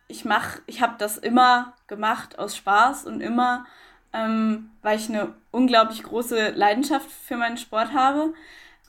ich 0.06 0.24
mache, 0.24 0.60
ich 0.66 0.80
habe 0.80 0.94
das 0.98 1.16
immer 1.16 1.74
gemacht 1.88 2.38
aus 2.38 2.56
Spaß 2.56 3.06
und 3.06 3.20
immer, 3.20 3.66
ähm, 4.12 4.70
weil 4.82 4.96
ich 4.96 5.08
eine 5.08 5.34
unglaublich 5.50 6.04
große 6.04 6.50
Leidenschaft 6.50 7.10
für 7.10 7.36
meinen 7.36 7.56
Sport 7.56 7.92
habe. 7.92 8.32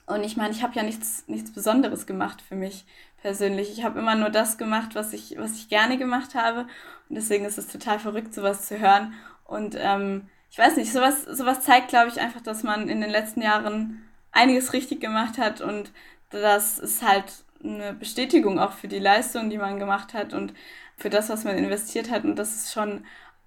Und 0.06 0.24
ich 0.24 0.38
meine, 0.38 0.52
ich 0.52 0.62
habe 0.62 0.76
ja 0.76 0.84
nichts, 0.84 1.24
nichts 1.28 1.52
Besonderes 1.52 2.06
gemacht 2.06 2.42
für 2.42 2.56
mich 2.56 2.86
persönlich. 3.22 3.72
Ich 3.72 3.84
habe 3.84 4.00
immer 4.00 4.16
nur 4.16 4.30
das 4.30 4.58
gemacht, 4.58 4.96
was 4.96 5.14
ich, 5.14 5.36
was 5.38 5.54
ich 5.54 5.70
gerne 5.70 5.98
gemacht 5.98 6.36
habe. 6.36 6.62
Und 7.10 7.16
deswegen 7.16 7.46
ist 7.46 7.58
es 7.58 7.68
total 7.68 8.00
verrückt, 8.00 8.34
sowas 8.34 8.68
zu 8.68 8.80
hören. 8.80 9.14
Und 9.46 9.76
ähm, 9.80 10.30
ich 10.50 10.58
weiß 10.58 10.78
nicht, 10.78 10.92
sowas, 10.92 11.24
sowas 11.24 11.62
zeigt, 11.62 11.90
glaube 11.90 12.10
ich, 12.10 12.20
einfach, 12.20 12.42
dass 12.42 12.64
man 12.64 12.90
in 12.90 13.02
den 13.02 13.10
letzten 13.10 13.42
Jahren 13.42 14.04
einiges 14.32 14.74
richtig 14.74 15.02
gemacht 15.02 15.38
hat 15.38 15.62
und 15.62 15.92
das 16.30 16.78
ist 16.78 17.02
halt 17.08 17.44
eine 17.64 17.94
Bestätigung 17.94 18.60
auch 18.60 18.74
für 18.74 18.88
die 18.88 19.00
Leistung, 19.00 19.50
die 19.50 19.58
man 19.58 19.80
gemacht 19.80 20.14
hat 20.14 20.34
und 20.34 20.54
für 20.98 21.10
das, 21.10 21.30
was 21.30 21.44
man 21.44 21.58
investiert 21.58 22.10
hat. 22.12 22.24
Und 22.24 22.36
das 22.36 22.56
ist 22.56 22.74
schon, 22.74 23.06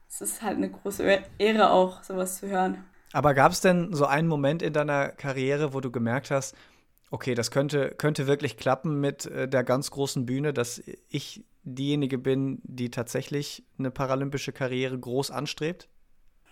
es 0.08 0.20
ist 0.20 0.42
halt 0.42 0.56
eine 0.56 0.70
große 0.70 1.22
Ehre 1.38 1.70
auch, 1.70 2.02
sowas 2.02 2.38
zu 2.38 2.48
hören. 2.48 2.84
Aber 3.12 3.34
gab 3.34 3.52
es 3.52 3.60
denn 3.60 3.92
so 3.92 4.06
einen 4.06 4.28
Moment 4.28 4.62
in 4.62 4.72
deiner 4.72 5.08
Karriere, 5.08 5.74
wo 5.74 5.80
du 5.80 5.90
gemerkt 5.90 6.30
hast, 6.30 6.54
okay, 7.10 7.34
das 7.34 7.50
könnte, 7.50 7.90
könnte 7.90 8.26
wirklich 8.26 8.56
klappen 8.56 9.00
mit 9.00 9.26
äh, 9.26 9.48
der 9.48 9.64
ganz 9.64 9.90
großen 9.90 10.26
Bühne, 10.26 10.52
dass 10.52 10.82
ich 11.08 11.44
diejenige 11.62 12.18
bin, 12.18 12.60
die 12.62 12.90
tatsächlich 12.90 13.64
eine 13.78 13.90
paralympische 13.90 14.52
Karriere 14.52 14.98
groß 14.98 15.30
anstrebt? 15.30 15.88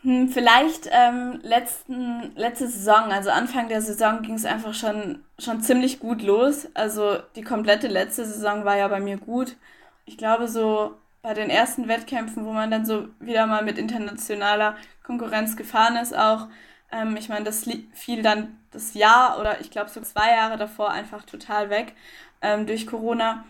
Hm, 0.02 0.28
vielleicht 0.28 0.88
ähm, 0.92 1.40
letzten, 1.42 2.32
letzte 2.36 2.68
Saison, 2.68 3.10
also 3.10 3.30
Anfang 3.30 3.68
der 3.68 3.82
Saison 3.82 4.22
ging 4.22 4.34
es 4.34 4.44
einfach 4.44 4.74
schon, 4.74 5.24
schon 5.38 5.60
ziemlich 5.60 5.98
gut 5.98 6.22
los. 6.22 6.68
Also 6.74 7.18
die 7.36 7.42
komplette 7.42 7.88
letzte 7.88 8.24
Saison 8.24 8.64
war 8.64 8.76
ja 8.76 8.88
bei 8.88 9.00
mir 9.00 9.16
gut. 9.16 9.56
Ich 10.04 10.16
glaube, 10.16 10.48
so 10.48 10.94
bei 11.22 11.34
den 11.34 11.50
ersten 11.50 11.88
Wettkämpfen, 11.88 12.44
wo 12.44 12.52
man 12.52 12.70
dann 12.70 12.86
so 12.86 13.08
wieder 13.18 13.46
mal 13.46 13.64
mit 13.64 13.76
internationaler 13.76 14.76
Konkurrenz 15.02 15.56
gefahren 15.56 15.96
ist, 15.96 16.16
auch, 16.16 16.48
ähm, 16.92 17.16
ich 17.16 17.28
meine, 17.28 17.44
das 17.44 17.68
fiel 17.92 18.22
dann 18.22 18.58
das 18.70 18.94
Jahr 18.94 19.38
oder 19.40 19.60
ich 19.60 19.70
glaube 19.70 19.90
so 19.90 20.00
zwei 20.00 20.30
Jahre 20.30 20.56
davor 20.56 20.90
einfach 20.90 21.24
total 21.24 21.70
weg 21.70 21.94
ähm, 22.42 22.66
durch 22.66 22.86
Corona. 22.86 23.44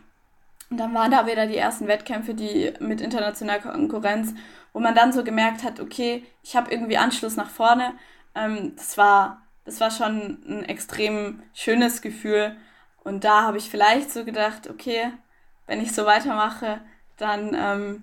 Und 0.70 0.78
dann 0.78 0.94
waren 0.94 1.10
da 1.10 1.26
wieder 1.26 1.46
die 1.46 1.56
ersten 1.56 1.88
Wettkämpfe, 1.88 2.34
die 2.34 2.74
mit 2.80 3.00
internationaler 3.00 3.60
Konkurrenz 3.60 4.34
wo 4.72 4.80
man 4.80 4.94
dann 4.94 5.12
so 5.12 5.24
gemerkt 5.24 5.64
hat, 5.64 5.80
okay, 5.80 6.24
ich 6.42 6.56
habe 6.56 6.70
irgendwie 6.70 6.98
Anschluss 6.98 7.36
nach 7.36 7.50
vorne. 7.50 7.94
Ähm, 8.34 8.74
das, 8.76 8.96
war, 8.96 9.42
das 9.64 9.80
war 9.80 9.90
schon 9.90 10.38
ein 10.46 10.64
extrem 10.64 11.42
schönes 11.54 12.02
Gefühl. 12.02 12.56
Und 13.02 13.24
da 13.24 13.42
habe 13.42 13.58
ich 13.58 13.70
vielleicht 13.70 14.12
so 14.12 14.24
gedacht, 14.24 14.68
okay, 14.70 15.10
wenn 15.66 15.80
ich 15.80 15.92
so 15.92 16.06
weitermache, 16.06 16.80
dann 17.16 17.54
ähm, 17.54 18.02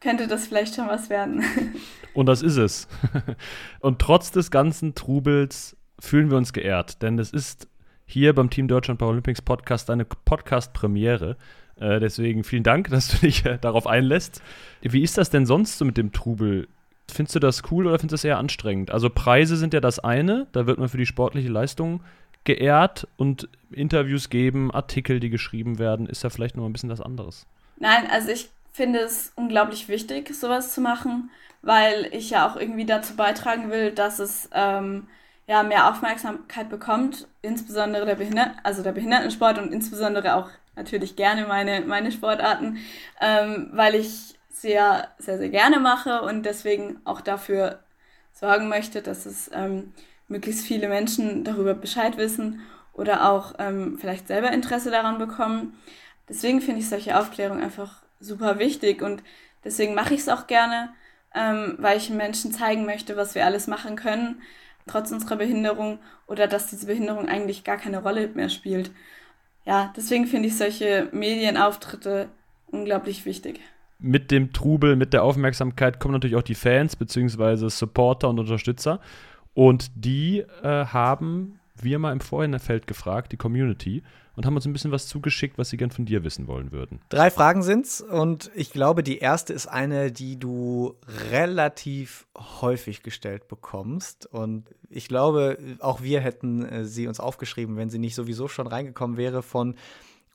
könnte 0.00 0.28
das 0.28 0.46
vielleicht 0.46 0.74
schon 0.74 0.88
was 0.88 1.10
werden. 1.10 1.44
Und 2.14 2.26
das 2.26 2.42
ist 2.42 2.56
es. 2.56 2.88
Und 3.80 3.98
trotz 3.98 4.30
des 4.30 4.50
ganzen 4.50 4.94
Trubels 4.94 5.76
fühlen 5.98 6.30
wir 6.30 6.36
uns 6.36 6.52
geehrt, 6.52 7.02
denn 7.02 7.18
es 7.18 7.30
ist 7.30 7.68
hier 8.04 8.34
beim 8.34 8.50
Team 8.50 8.68
Deutschland 8.68 8.98
Paralympics 8.98 9.42
Podcast 9.42 9.88
eine 9.88 10.04
Podcast-Premiere. 10.04 11.36
Äh, 11.76 12.00
deswegen 12.00 12.44
vielen 12.44 12.62
Dank, 12.64 12.90
dass 12.90 13.08
du 13.08 13.18
dich 13.18 13.46
äh, 13.46 13.58
darauf 13.58 13.86
einlässt. 13.86 14.42
Wie 14.82 15.02
ist 15.02 15.16
das 15.16 15.30
denn 15.30 15.46
sonst 15.46 15.78
so 15.78 15.84
mit 15.84 15.96
dem 15.96 16.12
Trubel? 16.12 16.68
Findest 17.10 17.36
du 17.36 17.40
das 17.40 17.62
cool 17.70 17.86
oder 17.86 17.98
findest 17.98 18.24
du 18.24 18.28
das 18.28 18.30
eher 18.30 18.38
anstrengend? 18.38 18.90
Also 18.90 19.10
Preise 19.10 19.56
sind 19.56 19.74
ja 19.74 19.80
das 19.80 19.98
eine, 19.98 20.46
da 20.52 20.66
wird 20.66 20.78
man 20.78 20.88
für 20.88 20.98
die 20.98 21.06
sportliche 21.06 21.48
Leistung 21.48 22.02
geehrt 22.44 23.06
und 23.16 23.48
Interviews 23.70 24.28
geben, 24.28 24.70
Artikel, 24.70 25.20
die 25.20 25.30
geschrieben 25.30 25.78
werden, 25.78 26.06
ist 26.06 26.24
ja 26.24 26.30
vielleicht 26.30 26.56
noch 26.56 26.66
ein 26.66 26.72
bisschen 26.72 26.90
was 26.90 27.00
anderes. 27.00 27.46
Nein, 27.78 28.04
also 28.10 28.30
ich 28.30 28.50
finde 28.72 29.00
es 29.00 29.32
unglaublich 29.36 29.88
wichtig, 29.88 30.34
sowas 30.34 30.72
zu 30.74 30.80
machen, 30.80 31.30
weil 31.60 32.08
ich 32.12 32.30
ja 32.30 32.48
auch 32.48 32.56
irgendwie 32.56 32.86
dazu 32.86 33.14
beitragen 33.14 33.70
will, 33.70 33.92
dass 33.92 34.18
es 34.18 34.48
ähm, 34.52 35.08
ja, 35.46 35.62
mehr 35.62 35.90
Aufmerksamkeit 35.90 36.68
bekommt, 36.70 37.28
insbesondere 37.42 38.06
der, 38.06 38.14
Behinder 38.14 38.54
also 38.62 38.82
der 38.82 38.92
Behindertensport 38.92 39.58
und 39.58 39.72
insbesondere 39.72 40.36
auch 40.36 40.48
natürlich 40.74 41.16
gerne 41.16 41.46
meine, 41.46 41.82
meine 41.82 42.10
Sportarten, 42.12 42.78
ähm, 43.20 43.70
weil 43.72 43.94
ich 43.94 44.38
sehr, 44.50 45.08
sehr, 45.18 45.38
sehr 45.38 45.50
gerne 45.50 45.78
mache 45.78 46.22
und 46.22 46.44
deswegen 46.44 47.00
auch 47.04 47.20
dafür 47.20 47.80
sorgen 48.32 48.68
möchte, 48.68 49.02
dass 49.02 49.26
es 49.26 49.50
ähm, 49.52 49.92
möglichst 50.28 50.64
viele 50.66 50.88
Menschen 50.88 51.44
darüber 51.44 51.74
Bescheid 51.74 52.16
wissen 52.16 52.60
oder 52.94 53.30
auch 53.30 53.54
ähm, 53.58 53.98
vielleicht 54.00 54.28
selber 54.28 54.50
Interesse 54.52 54.90
daran 54.90 55.18
bekommen. 55.18 55.74
Deswegen 56.28 56.60
finde 56.60 56.80
ich 56.80 56.88
solche 56.88 57.18
Aufklärung 57.18 57.60
einfach 57.60 58.02
super 58.22 58.58
wichtig 58.58 59.02
und 59.02 59.22
deswegen 59.64 59.94
mache 59.94 60.14
ich 60.14 60.20
es 60.20 60.28
auch 60.28 60.46
gerne, 60.46 60.90
ähm, 61.34 61.76
weil 61.78 61.98
ich 61.98 62.10
Menschen 62.10 62.52
zeigen 62.52 62.86
möchte, 62.86 63.16
was 63.16 63.34
wir 63.34 63.44
alles 63.44 63.66
machen 63.66 63.96
können, 63.96 64.40
trotz 64.86 65.12
unserer 65.12 65.36
Behinderung 65.36 65.98
oder 66.26 66.46
dass 66.46 66.68
diese 66.68 66.86
Behinderung 66.86 67.28
eigentlich 67.28 67.64
gar 67.64 67.76
keine 67.76 68.02
Rolle 68.02 68.28
mehr 68.28 68.48
spielt 68.48 68.90
ja, 69.64 69.92
deswegen 69.96 70.26
finde 70.26 70.48
ich 70.48 70.56
solche 70.56 71.08
Medienauftritte 71.12 72.28
unglaublich 72.70 73.24
wichtig. 73.26 73.60
Mit 73.98 74.30
dem 74.30 74.52
Trubel, 74.52 74.96
mit 74.96 75.12
der 75.12 75.22
Aufmerksamkeit 75.22 76.00
kommen 76.00 76.14
natürlich 76.14 76.36
auch 76.36 76.42
die 76.42 76.56
Fans 76.56 76.96
bzw. 76.96 77.68
Supporter 77.68 78.28
und 78.28 78.40
Unterstützer. 78.40 79.00
Und 79.54 79.90
die 79.94 80.40
äh, 80.62 80.86
haben 80.86 81.60
wir 81.76 81.98
mal 81.98 82.12
im 82.12 82.20
Vorhinterfeld 82.20 82.86
gefragt, 82.86 83.32
die 83.32 83.36
Community, 83.36 84.02
und 84.36 84.46
haben 84.46 84.56
uns 84.56 84.66
ein 84.66 84.72
bisschen 84.72 84.92
was 84.92 85.06
zugeschickt, 85.06 85.58
was 85.58 85.70
sie 85.70 85.76
gern 85.76 85.90
von 85.90 86.04
dir 86.04 86.24
wissen 86.24 86.46
wollen 86.46 86.72
würden. 86.72 87.00
Drei 87.08 87.30
Fragen 87.30 87.62
sind's 87.62 88.00
und 88.00 88.50
ich 88.54 88.72
glaube, 88.72 89.02
die 89.02 89.18
erste 89.18 89.52
ist 89.52 89.66
eine, 89.66 90.12
die 90.12 90.38
du 90.38 90.94
relativ 91.30 92.26
häufig 92.60 93.02
gestellt 93.02 93.48
bekommst 93.48 94.26
und 94.26 94.64
ich 94.88 95.08
glaube, 95.08 95.58
auch 95.80 96.02
wir 96.02 96.20
hätten 96.20 96.64
äh, 96.64 96.84
sie 96.84 97.06
uns 97.06 97.20
aufgeschrieben, 97.20 97.76
wenn 97.76 97.90
sie 97.90 97.98
nicht 97.98 98.14
sowieso 98.14 98.48
schon 98.48 98.66
reingekommen 98.66 99.16
wäre 99.16 99.42
von 99.42 99.74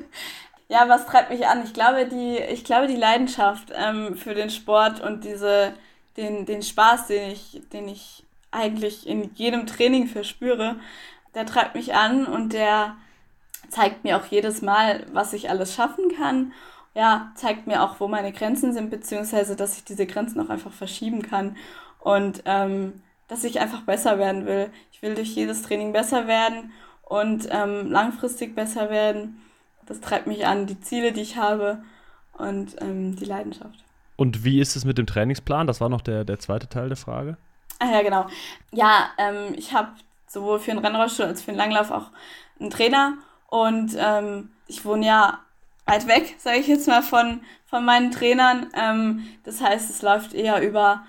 ja, 0.68 0.88
was 0.88 1.06
treibt 1.06 1.30
mich 1.30 1.46
an? 1.46 1.64
Ich 1.64 1.74
glaube, 1.74 2.06
die, 2.06 2.38
ich 2.38 2.64
glaube, 2.64 2.86
die 2.86 2.96
Leidenschaft 2.96 3.72
ähm, 3.74 4.16
für 4.16 4.34
den 4.34 4.50
Sport 4.50 5.00
und 5.00 5.24
diese, 5.24 5.74
den, 6.16 6.46
den 6.46 6.62
Spaß, 6.62 7.06
den 7.08 7.30
ich, 7.30 7.62
den 7.72 7.88
ich 7.88 8.24
eigentlich 8.50 9.06
in 9.06 9.30
jedem 9.34 9.66
Training 9.66 10.06
verspüre, 10.06 10.76
der 11.34 11.46
treibt 11.46 11.74
mich 11.74 11.94
an 11.94 12.26
und 12.26 12.52
der 12.52 12.96
zeigt 13.68 14.04
mir 14.04 14.16
auch 14.16 14.26
jedes 14.26 14.62
Mal, 14.62 15.06
was 15.12 15.32
ich 15.32 15.50
alles 15.50 15.74
schaffen 15.74 16.14
kann. 16.16 16.52
Ja, 16.94 17.32
zeigt 17.34 17.66
mir 17.66 17.82
auch, 17.82 17.98
wo 17.98 18.06
meine 18.06 18.32
Grenzen 18.32 18.72
sind, 18.72 18.90
beziehungsweise, 18.90 19.56
dass 19.56 19.76
ich 19.76 19.84
diese 19.84 20.06
Grenzen 20.06 20.40
auch 20.40 20.48
einfach 20.48 20.72
verschieben 20.72 21.22
kann 21.22 21.56
und 22.04 22.42
ähm, 22.44 23.02
dass 23.26 23.42
ich 23.42 23.58
einfach 23.58 23.80
besser 23.80 24.18
werden 24.18 24.46
will. 24.46 24.70
Ich 24.92 25.02
will 25.02 25.14
durch 25.14 25.34
jedes 25.34 25.62
Training 25.62 25.92
besser 25.92 26.28
werden 26.28 26.72
und 27.02 27.48
ähm, 27.50 27.90
langfristig 27.90 28.54
besser 28.54 28.90
werden. 28.90 29.40
Das 29.86 30.00
treibt 30.00 30.26
mich 30.26 30.46
an, 30.46 30.66
die 30.66 30.80
Ziele, 30.80 31.12
die 31.12 31.22
ich 31.22 31.36
habe 31.36 31.82
und 32.34 32.80
ähm, 32.80 33.16
die 33.16 33.24
Leidenschaft. 33.24 33.82
Und 34.16 34.44
wie 34.44 34.60
ist 34.60 34.76
es 34.76 34.84
mit 34.84 34.98
dem 34.98 35.06
Trainingsplan? 35.06 35.66
Das 35.66 35.80
war 35.80 35.88
noch 35.88 36.02
der, 36.02 36.24
der 36.24 36.38
zweite 36.38 36.68
Teil 36.68 36.88
der 36.88 36.96
Frage. 36.96 37.36
Ah 37.80 37.90
ja, 37.90 38.02
genau. 38.02 38.26
Ja, 38.70 39.08
ähm, 39.18 39.54
ich 39.56 39.72
habe 39.72 39.88
sowohl 40.28 40.60
für 40.60 40.70
den 40.70 40.78
Rennrollstuhl 40.78 41.26
als 41.26 41.42
für 41.42 41.52
den 41.52 41.58
Langlauf 41.58 41.90
auch 41.90 42.10
einen 42.60 42.70
Trainer 42.70 43.14
und 43.48 43.96
ähm, 43.98 44.50
ich 44.68 44.84
wohne 44.84 45.06
ja 45.06 45.38
weit 45.86 46.06
weg, 46.06 46.36
sage 46.38 46.58
ich 46.58 46.66
jetzt 46.66 46.86
mal, 46.86 47.02
von, 47.02 47.40
von 47.66 47.84
meinen 47.84 48.10
Trainern. 48.10 48.68
Ähm, 48.74 49.26
das 49.44 49.60
heißt, 49.60 49.90
es 49.90 50.02
läuft 50.02 50.34
eher 50.34 50.62
über 50.62 51.04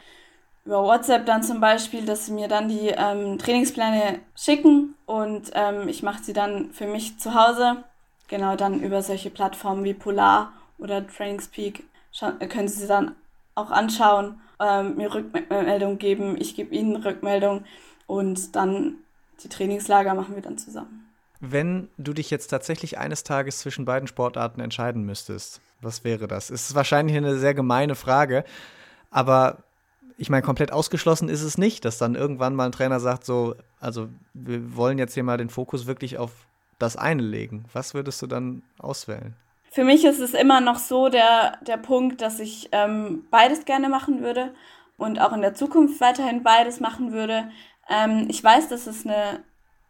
über 0.65 0.84
WhatsApp 0.84 1.25
dann 1.25 1.43
zum 1.43 1.62
Beispiel, 1.62 2.06
dass 2.06 2.25
sie 2.25 2.34
mir 2.34 2.47
dann 2.47 2.67
die 2.67 2.89
ähm, 2.89 3.38
Trainingspläne 3.38 4.19
schicken 4.36 4.95
und 5.06 5.51
ähm, 5.54 5.88
ich 5.88 6.01
mache 6.01 6.23
sie 6.23 6.34
dann 6.34 6.71
für 6.71 6.88
mich 6.88 7.19
zu 7.19 7.36
Hause. 7.36 7.84
Genau, 8.28 8.56
dann 8.56 8.82
über 8.82 9.04
solche 9.04 9.30
Plattformen 9.30 9.84
wie 9.84 9.93
Polar 9.93 10.54
oder 10.80 11.06
Trainingspeak 11.06 11.84
können 12.49 12.67
sie 12.67 12.82
sie 12.82 12.88
dann 12.88 13.15
auch 13.54 13.69
anschauen, 13.69 14.39
ähm, 14.60 14.95
mir 14.95 15.13
Rückmeldung 15.13 15.97
geben, 15.97 16.36
ich 16.39 16.56
gebe 16.56 16.73
ihnen 16.73 16.95
Rückmeldung 16.95 17.65
und 18.08 18.56
dann 18.56 18.95
die 19.43 19.49
Trainingslager 19.49 20.13
machen 20.13 20.36
wir 20.36 20.41
dann 20.41 20.58
zusammen. 20.58 21.08
Wenn 21.41 21.89
du 21.97 22.13
dich 22.13 22.32
jetzt 22.32 22.47
tatsächlich 22.47 22.97
eines 22.97 23.23
Tages 23.23 23.60
zwischen 23.60 23.86
beiden 23.86 24.08
Sportarten 24.08 24.62
entscheiden 24.62 25.04
müsstest, 25.04 25.62
was 25.82 26.04
wäre 26.04 26.28
das? 26.28 26.49
Ist 26.49 26.73
wahrscheinlich 26.73 27.15
eine 27.17 27.38
sehr 27.38 27.54
gemeine 27.54 27.95
Frage, 27.95 28.45
aber 29.12 29.64
ich 30.17 30.30
meine, 30.30 30.43
komplett 30.43 30.71
ausgeschlossen 30.71 31.30
ist 31.30 31.41
es 31.41 31.58
nicht, 31.58 31.86
dass 31.86 31.97
dann 31.97 32.15
irgendwann 32.15 32.56
mal 32.56 32.65
ein 32.65 32.71
Trainer 32.71 32.99
sagt, 32.99 33.25
so, 33.25 33.56
also 33.80 34.08
wir 34.34 34.75
wollen 34.75 34.97
jetzt 34.97 35.13
hier 35.13 35.23
mal 35.23 35.38
den 35.38 35.49
Fokus 35.49 35.88
wirklich 35.88 36.17
auf 36.17 36.32
das 36.80 36.95
eine 36.95 37.21
legen. 37.21 37.65
Was 37.73 37.93
würdest 37.93 38.21
du 38.21 38.28
dann 38.28 38.63
auswählen? 38.80 39.36
Für 39.71 39.84
mich 39.84 40.06
ist 40.06 40.19
es 40.19 40.34
immer 40.34 40.62
noch 40.62 40.80
so 40.80 41.10
der, 41.10 41.58
der 41.67 41.78
Punkt, 41.78 42.21
dass 42.21 42.39
ich 42.39 42.69
ähm, 42.71 43.25
beides 43.30 43.65
gerne 43.65 43.89
machen 43.89 44.21
würde 44.21 44.54
und 44.97 45.19
auch 45.19 45.34
in 45.34 45.41
der 45.41 45.54
Zukunft 45.54 45.99
weiterhin 45.99 46.43
beides 46.43 46.80
machen 46.80 47.12
würde. 47.12 47.49
Ähm, 47.89 48.28
ich 48.30 48.41
weiß, 48.41 48.69
dass 48.69 48.88
es 48.88 49.06
eine 49.06 49.43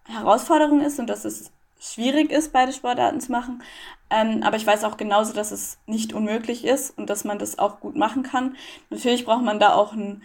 Herausforderung 0.06 0.82
ist 0.82 1.00
und 1.00 1.08
dass 1.08 1.24
es 1.26 1.52
schwierig 1.94 2.32
ist, 2.32 2.54
beide 2.54 2.74
Sportarten 2.74 3.22
zu 3.22 3.32
machen. 3.32 3.64
Ähm, 4.10 4.44
aber 4.44 4.58
ich 4.58 4.66
weiß 4.66 4.84
auch 4.84 4.98
genauso, 4.98 5.34
dass 5.34 5.52
es 5.52 5.78
nicht 5.88 6.14
unmöglich 6.14 6.66
ist 6.66 6.98
und 6.98 7.10
dass 7.10 7.24
man 7.24 7.40
das 7.40 7.60
auch 7.60 7.80
gut 7.80 7.96
machen 7.96 8.24
kann. 8.24 8.56
Natürlich 8.90 9.26
braucht 9.26 9.44
man 9.44 9.60
da 9.60 9.74
auch 9.74 9.94
ein, 9.94 10.22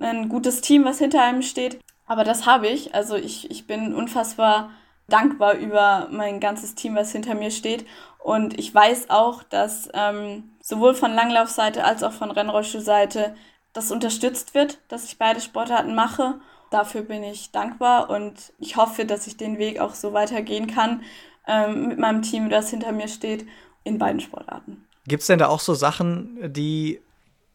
ein 0.00 0.28
gutes 0.28 0.60
Team, 0.60 0.84
was 0.84 0.98
hinter 0.98 1.22
einem 1.22 1.42
steht. 1.42 1.80
Aber 2.06 2.24
das 2.24 2.46
habe 2.46 2.68
ich. 2.68 2.94
Also 2.94 3.16
ich, 3.16 3.50
ich 3.50 3.66
bin 3.66 3.94
unfassbar 3.94 4.70
dankbar 5.08 5.54
über 5.54 6.08
mein 6.10 6.40
ganzes 6.40 6.74
Team, 6.74 6.94
was 6.94 7.12
hinter 7.12 7.34
mir 7.34 7.50
steht. 7.50 7.86
Und 8.18 8.58
ich 8.58 8.74
weiß 8.74 9.10
auch, 9.10 9.42
dass 9.42 9.88
ähm, 9.94 10.50
sowohl 10.60 10.94
von 10.94 11.12
Langlaufseite 11.12 11.84
als 11.84 12.02
auch 12.02 12.12
von 12.12 12.30
Rennrollstuhlseite 12.30 13.36
das 13.72 13.90
unterstützt 13.90 14.54
wird, 14.54 14.78
dass 14.88 15.04
ich 15.04 15.18
beide 15.18 15.40
Sportarten 15.40 15.94
mache. 15.94 16.40
Dafür 16.76 17.00
bin 17.00 17.24
ich 17.24 17.52
dankbar 17.52 18.10
und 18.10 18.52
ich 18.58 18.76
hoffe, 18.76 19.06
dass 19.06 19.26
ich 19.26 19.38
den 19.38 19.56
Weg 19.56 19.80
auch 19.80 19.94
so 19.94 20.12
weitergehen 20.12 20.66
kann 20.66 21.00
ähm, 21.46 21.88
mit 21.88 21.98
meinem 21.98 22.20
Team, 22.20 22.50
das 22.50 22.68
hinter 22.68 22.92
mir 22.92 23.08
steht, 23.08 23.46
in 23.82 23.96
beiden 23.96 24.20
Sportarten. 24.20 24.84
Gibt 25.06 25.22
es 25.22 25.26
denn 25.26 25.38
da 25.38 25.48
auch 25.48 25.60
so 25.60 25.72
Sachen, 25.72 26.52
die 26.52 27.00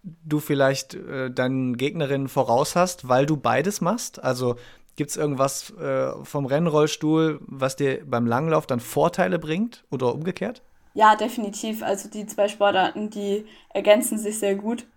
du 0.01 0.39
vielleicht 0.39 0.95
äh, 0.95 1.29
deinen 1.29 1.77
Gegnerinnen 1.77 2.29
voraus 2.29 2.75
hast, 2.75 3.09
weil 3.09 3.27
du 3.27 3.37
beides 3.37 3.79
machst? 3.79 4.23
Also 4.23 4.55
gibt 4.95 5.11
es 5.11 5.17
irgendwas 5.17 5.69
äh, 5.77 6.13
vom 6.23 6.47
Rennrollstuhl, 6.47 7.41
was 7.45 7.75
dir 7.75 8.03
beim 8.03 8.25
Langlauf 8.25 8.65
dann 8.65 8.79
Vorteile 8.79 9.37
bringt 9.37 9.83
oder 9.91 10.15
umgekehrt? 10.15 10.63
Ja, 10.95 11.15
definitiv. 11.15 11.83
Also 11.83 12.09
die 12.09 12.25
zwei 12.25 12.47
Sportarten, 12.47 13.11
die 13.11 13.45
ergänzen 13.69 14.17
sich 14.17 14.39
sehr 14.39 14.55
gut. 14.55 14.87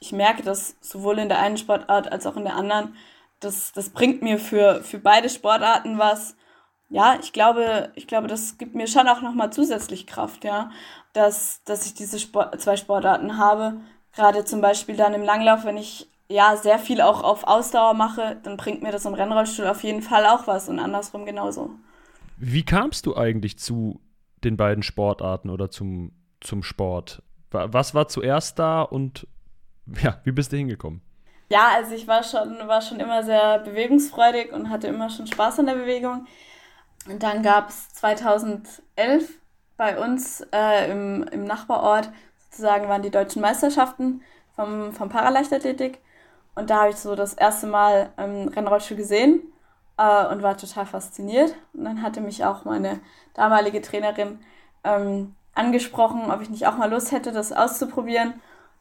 Ich 0.00 0.10
merke 0.10 0.42
das 0.42 0.74
sowohl 0.80 1.20
in 1.20 1.28
der 1.28 1.38
einen 1.38 1.56
Sportart 1.56 2.10
als 2.10 2.26
auch 2.26 2.36
in 2.36 2.42
der 2.42 2.56
anderen. 2.56 2.96
Das, 3.40 3.72
das 3.72 3.90
bringt 3.90 4.22
mir 4.22 4.38
für, 4.38 4.82
für 4.82 4.98
beide 4.98 5.28
Sportarten 5.28 5.98
was 5.98 6.36
ja, 6.90 7.16
ich 7.22 7.32
glaube, 7.32 7.92
ich 7.94 8.08
glaube, 8.08 8.26
das 8.26 8.58
gibt 8.58 8.74
mir 8.74 8.88
schon 8.88 9.06
auch 9.06 9.22
nochmal 9.22 9.52
zusätzlich 9.52 10.06
Kraft, 10.08 10.44
ja, 10.44 10.70
dass, 11.12 11.62
dass 11.64 11.86
ich 11.86 11.94
diese 11.94 12.18
Sport, 12.18 12.60
zwei 12.60 12.76
Sportarten 12.76 13.38
habe. 13.38 13.80
Gerade 14.12 14.44
zum 14.44 14.60
Beispiel 14.60 14.96
dann 14.96 15.14
im 15.14 15.22
Langlauf, 15.22 15.64
wenn 15.64 15.76
ich 15.76 16.08
ja 16.28 16.56
sehr 16.56 16.80
viel 16.80 17.00
auch 17.00 17.22
auf 17.22 17.44
Ausdauer 17.44 17.94
mache, 17.94 18.40
dann 18.42 18.56
bringt 18.56 18.82
mir 18.82 18.90
das 18.90 19.04
im 19.04 19.14
Rennrollstuhl 19.14 19.68
auf 19.68 19.84
jeden 19.84 20.02
Fall 20.02 20.26
auch 20.26 20.48
was 20.48 20.68
und 20.68 20.80
andersrum 20.80 21.24
genauso. 21.24 21.70
Wie 22.36 22.64
kamst 22.64 23.06
du 23.06 23.16
eigentlich 23.16 23.58
zu 23.58 24.00
den 24.42 24.56
beiden 24.56 24.82
Sportarten 24.82 25.48
oder 25.48 25.70
zum, 25.70 26.12
zum 26.40 26.64
Sport? 26.64 27.22
Was 27.52 27.94
war 27.94 28.08
zuerst 28.08 28.58
da 28.58 28.82
und 28.82 29.28
ja, 30.02 30.20
wie 30.24 30.32
bist 30.32 30.52
du 30.52 30.56
hingekommen? 30.56 31.02
Ja, 31.50 31.70
also 31.74 31.94
ich 31.94 32.06
war 32.06 32.22
schon, 32.22 32.68
war 32.68 32.80
schon 32.80 33.00
immer 33.00 33.24
sehr 33.24 33.58
bewegungsfreudig 33.58 34.52
und 34.52 34.70
hatte 34.70 34.86
immer 34.86 35.10
schon 35.10 35.26
Spaß 35.26 35.58
an 35.58 35.66
der 35.66 35.74
Bewegung. 35.74 36.26
Und 37.08 37.22
dann 37.22 37.42
gab 37.42 37.70
es 37.70 37.88
2011 37.94 39.40
bei 39.76 39.98
uns 39.98 40.46
äh, 40.52 40.90
im, 40.92 41.24
im 41.24 41.44
Nachbarort 41.44 42.10
sozusagen 42.50 42.88
waren 42.88 43.02
die 43.02 43.10
deutschen 43.10 43.42
Meisterschaften 43.42 44.22
vom, 44.54 44.92
vom 44.92 45.08
Paraleichtathletik. 45.08 45.98
Und 46.54 46.70
da 46.70 46.82
habe 46.82 46.90
ich 46.90 46.96
so 46.96 47.16
das 47.16 47.34
erste 47.34 47.66
Mal 47.66 48.10
ähm, 48.18 48.48
Rennrollstuhl 48.48 48.96
gesehen 48.96 49.40
äh, 49.96 50.26
und 50.26 50.42
war 50.42 50.56
total 50.56 50.86
fasziniert. 50.86 51.54
Und 51.72 51.84
dann 51.84 52.02
hatte 52.02 52.20
mich 52.20 52.44
auch 52.44 52.64
meine 52.64 53.00
damalige 53.34 53.80
Trainerin 53.80 54.38
ähm, 54.84 55.34
angesprochen, 55.54 56.30
ob 56.30 56.42
ich 56.42 56.50
nicht 56.50 56.66
auch 56.66 56.76
mal 56.76 56.90
Lust 56.90 57.10
hätte, 57.12 57.32
das 57.32 57.52
auszuprobieren. 57.52 58.34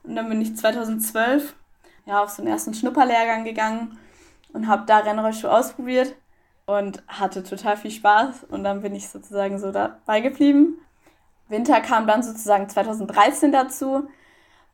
Und 0.03 0.15
dann 0.15 0.29
bin 0.29 0.41
ich 0.41 0.55
2012 0.55 1.55
ja, 2.10 2.24
auf 2.24 2.32
so 2.32 2.41
einen 2.41 2.52
ersten 2.52 2.74
Schnupperlehrgang 2.74 3.43
gegangen 3.43 3.98
und 4.52 4.67
habe 4.67 4.84
da 4.88 4.98
Rennrollstuhl 4.98 5.52
ausprobiert 5.52 6.15
und 6.65 7.04
hatte 7.08 7.43
total 7.43 7.78
viel 7.78 7.91
Spaß. 7.91 8.45
Und 8.50 8.63
dann 8.63 8.82
bin 8.82 8.95
ich 8.95 9.10
sozusagen 9.10 9.60
so 9.60 9.72
dabei 9.72 10.19
geblieben. 10.19 10.80
Winter 11.48 11.80
kam 11.82 12.08
dann 12.08 12.24
sozusagen 12.24 12.67
2013 12.67 13.52
dazu. 13.52 14.10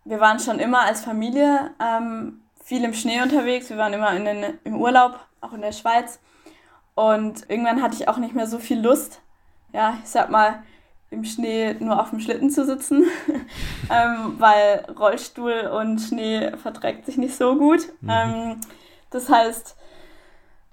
Wir 0.06 0.22
waren 0.22 0.40
schon 0.40 0.60
immer 0.60 0.82
als 0.82 1.02
Familie 1.02 1.72
ähm, 1.82 2.42
viel 2.64 2.86
im 2.86 2.94
Schnee 2.94 3.22
unterwegs. 3.22 3.70
Wir 3.70 3.78
waren 3.78 3.92
immer 3.92 4.16
in 4.16 4.24
den, 4.24 4.60
im 4.64 4.80
Urlaub, 4.80 5.20
auch 5.42 5.52
in 5.52 5.62
der 5.62 5.74
Schweiz. 5.74 6.20
Und 6.96 7.50
irgendwann 7.50 7.82
hatte 7.82 7.96
ich 7.96 8.08
auch 8.08 8.18
nicht 8.18 8.34
mehr 8.34 8.48
so 8.48 8.60
viel 8.60 8.80
Lust, 8.80 9.22
ja, 9.74 9.98
ich 10.02 10.10
sag 10.10 10.30
mal, 10.30 10.64
im 11.16 11.24
Schnee 11.24 11.76
nur 11.80 12.00
auf 12.00 12.12
dem 12.12 12.20
Schlitten 12.20 12.50
zu 12.50 12.66
sitzen, 12.66 13.06
ähm, 13.90 14.36
weil 14.38 14.86
Rollstuhl 14.98 15.72
und 15.74 16.00
Schnee 16.00 16.52
verträgt 16.58 17.06
sich 17.06 17.18
nicht 17.18 17.36
so 17.36 17.56
gut. 17.56 17.88
Mhm. 18.02 18.10
Ähm, 18.10 18.56
das 19.10 19.30
heißt, 19.30 19.76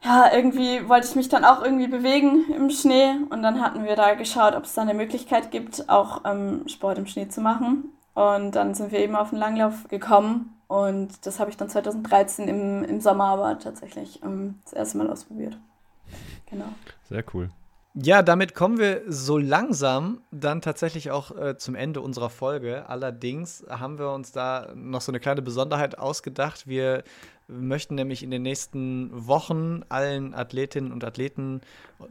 ja, 0.05 0.33
irgendwie 0.35 0.89
wollte 0.89 1.07
ich 1.07 1.15
mich 1.15 1.29
dann 1.29 1.45
auch 1.45 1.63
irgendwie 1.63 1.87
bewegen 1.87 2.53
im 2.55 2.71
Schnee 2.71 3.15
und 3.31 3.43
dann 3.43 3.63
hatten 3.63 3.85
wir 3.85 3.95
da 3.95 4.15
geschaut, 4.15 4.55
ob 4.55 4.65
es 4.65 4.75
da 4.75 4.83
eine 4.83 4.95
Möglichkeit 4.95 5.51
gibt, 5.51 5.89
auch 5.89 6.23
ähm, 6.25 6.67
Sport 6.67 6.99
im 6.99 7.07
Schnee 7.07 7.29
zu 7.29 7.41
machen. 7.41 7.93
Und 8.15 8.57
dann 8.57 8.75
sind 8.75 8.93
wir 8.93 8.99
eben 8.99 9.17
auf 9.17 9.31
den 9.31 9.39
Langlauf 9.39 9.89
gekommen 9.89 10.55
und 10.67 11.25
das 11.27 11.39
habe 11.39 11.51
ich 11.51 11.57
dann 11.57 11.71
2013 11.71 12.49
im, 12.49 12.85
im 12.85 13.01
Sommer 13.01 13.27
aber 13.27 13.59
tatsächlich 13.59 14.23
ähm, 14.23 14.59
das 14.65 14.73
erste 14.73 14.99
Mal 14.99 15.11
ausprobiert. 15.11 15.57
Genau. 16.51 16.67
Sehr 17.09 17.25
cool. 17.33 17.51
Ja, 17.95 18.23
damit 18.23 18.55
kommen 18.55 18.79
wir 18.79 19.03
so 19.07 19.37
langsam 19.37 20.23
dann 20.31 20.63
tatsächlich 20.63 21.11
auch 21.11 21.37
äh, 21.37 21.59
zum 21.59 21.75
Ende 21.75 22.01
unserer 22.01 22.31
Folge. 22.31 22.89
Allerdings 22.89 23.67
haben 23.69 23.99
wir 23.99 24.11
uns 24.13 24.33
da 24.33 24.73
noch 24.75 25.03
so 25.03 25.13
eine 25.13 25.21
kleine 25.21 25.43
Besonderheit 25.43 25.99
ausgedacht. 25.99 26.67
Wir 26.67 27.05
möchten 27.49 27.95
nämlich 27.95 28.23
in 28.23 28.31
den 28.31 28.41
nächsten 28.41 29.11
Wochen 29.13 29.83
allen 29.91 30.33
Athletinnen 30.33 30.91
und 30.91 31.05
Athleten, 31.05 31.61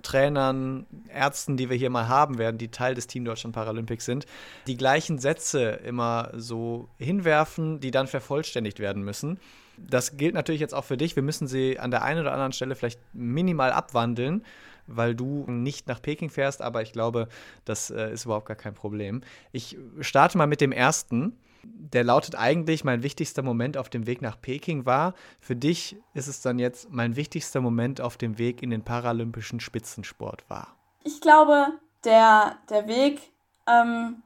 Trainern, 0.04 0.86
Ärzten, 1.12 1.58
die 1.58 1.72
wir 1.72 1.78
hier 1.78 1.90
mal 1.90 2.08
haben 2.08 2.38
werden, 2.38 2.60
die 2.60 2.70
Teil 2.70 2.94
des 2.94 3.08
Team 3.08 3.26
Deutschland 3.26 3.56
Paralympics 3.56 4.06
sind, 4.06 4.28
die 4.68 4.78
gleichen 4.78 5.18
Sätze 5.18 5.80
immer 5.84 6.30
so 6.36 6.90
hinwerfen, 7.00 7.80
die 7.80 7.90
dann 7.90 8.06
vervollständigt 8.06 8.80
werden 8.80 9.02
müssen. 9.04 9.40
Das 9.78 10.16
gilt 10.16 10.36
natürlich 10.36 10.62
jetzt 10.62 10.76
auch 10.76 10.86
für 10.86 10.98
dich. 10.98 11.16
Wir 11.16 11.24
müssen 11.24 11.48
sie 11.48 11.80
an 11.80 11.90
der 11.90 12.04
einen 12.04 12.22
oder 12.22 12.34
anderen 12.34 12.52
Stelle 12.52 12.76
vielleicht 12.76 13.00
minimal 13.14 13.72
abwandeln 13.72 14.44
weil 14.88 15.16
du 15.16 15.46
nicht 15.48 15.88
nach 15.88 16.02
Peking 16.02 16.30
fährst, 16.30 16.62
aber 16.62 16.82
ich 16.82 16.94
glaube, 16.94 17.28
das 17.66 17.90
äh, 17.90 18.12
ist 18.12 18.26
überhaupt 18.26 18.48
gar 18.48 18.58
kein 18.58 18.74
Problem. 18.74 19.22
Ich 19.52 19.78
starte 20.00 20.38
mal 20.38 20.48
mit 20.48 20.62
dem 20.62 20.72
ersten. 20.72 21.38
Der 21.64 22.04
lautet 22.04 22.36
eigentlich, 22.36 22.84
mein 22.84 23.04
wichtigster 23.04 23.44
Moment 23.44 23.78
auf 23.78 23.90
dem 23.90 24.08
Weg 24.08 24.22
nach 24.22 24.40
Peking 24.42 24.86
war. 24.86 25.14
Für 25.40 25.56
dich 25.56 25.96
ist 26.14 26.28
es 26.28 26.42
dann 26.42 26.58
jetzt, 26.58 26.92
mein 26.92 27.16
wichtigster 27.16 27.62
Moment 27.62 28.02
auf 28.02 28.18
dem 28.18 28.40
Weg 28.40 28.64
in 28.64 28.72
den 28.72 28.84
paralympischen 28.84 29.60
Spitzensport 29.60 30.50
war. 30.50 30.76
Ich 31.04 31.22
glaube, 31.22 31.68
der, 32.04 32.58
der 32.70 32.88
Weg 32.88 33.22
ähm, 33.68 34.24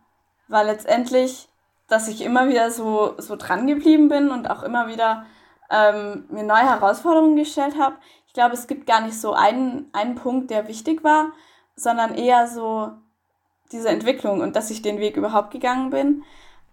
war 0.48 0.64
letztendlich, 0.64 1.50
dass 1.88 2.08
ich 2.08 2.22
immer 2.22 2.48
wieder 2.48 2.72
so, 2.72 3.16
so 3.18 3.36
dran 3.36 3.68
geblieben 3.68 4.08
bin 4.08 4.30
und 4.30 4.50
auch 4.50 4.64
immer 4.64 4.88
wieder 4.88 5.26
ähm, 5.70 6.26
mir 6.30 6.44
neue 6.44 6.70
Herausforderungen 6.70 7.36
gestellt 7.36 7.76
habe 7.80 7.96
glaube, 8.36 8.54
es 8.54 8.68
gibt 8.68 8.86
gar 8.86 9.02
nicht 9.02 9.20
so 9.20 9.34
einen, 9.34 9.90
einen 9.94 10.14
Punkt, 10.14 10.52
der 10.52 10.68
wichtig 10.68 11.04
war, 11.04 11.32
sondern 11.76 12.14
eher 12.14 12.48
so 12.48 12.92
diese 13.72 13.90
Entwicklung 13.90 14.42
und 14.42 14.56
dass 14.56 14.70
ich 14.70 14.84
den 14.84 15.00
Weg 15.00 15.18
überhaupt 15.18 15.50
gegangen 15.52 15.90
bin. 15.90 16.24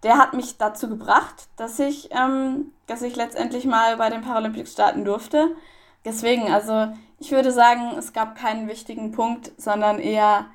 Der 0.03 0.18
hat 0.18 0.35
mich 0.35 0.59
dazu 0.59 0.88
gebracht, 0.88 1.48
dass 1.57 1.79
ich, 1.79 2.11
ähm, 2.12 2.72
dass 2.87 3.01
ich 3.03 3.16
letztendlich 3.16 3.64
mal 3.64 3.96
bei 3.96 4.11
den 4.11 4.20
Paralympics 4.20 4.72
starten 4.72 5.05
durfte. 5.05 5.57
Deswegen, 6.05 6.53
also 6.53 6.92
ich 7.18 7.31
würde 7.31 7.53
sagen, 7.53 7.96
es 7.96 8.12
gab 8.12 8.37
keinen 8.37 8.68
wichtigen 8.68 9.12
Punkt, 9.12 9.53
sondern 9.57 10.01
eher, 10.01 10.46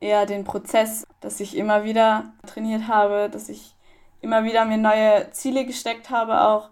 eher 0.00 0.24
den 0.24 0.44
Prozess, 0.44 1.04
dass 1.20 1.40
ich 1.40 1.56
immer 1.56 1.82
wieder 1.82 2.32
trainiert 2.46 2.86
habe, 2.86 3.28
dass 3.28 3.48
ich 3.48 3.74
immer 4.20 4.44
wieder 4.44 4.64
mir 4.64 4.78
neue 4.78 5.30
Ziele 5.32 5.66
gesteckt 5.66 6.10
habe, 6.10 6.42
auch 6.42 6.70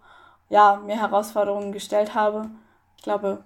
ja, 0.48 0.76
mir 0.76 1.00
Herausforderungen 1.00 1.72
gestellt 1.72 2.14
habe. 2.14 2.48
Ich 2.96 3.03
glaube, 3.03 3.44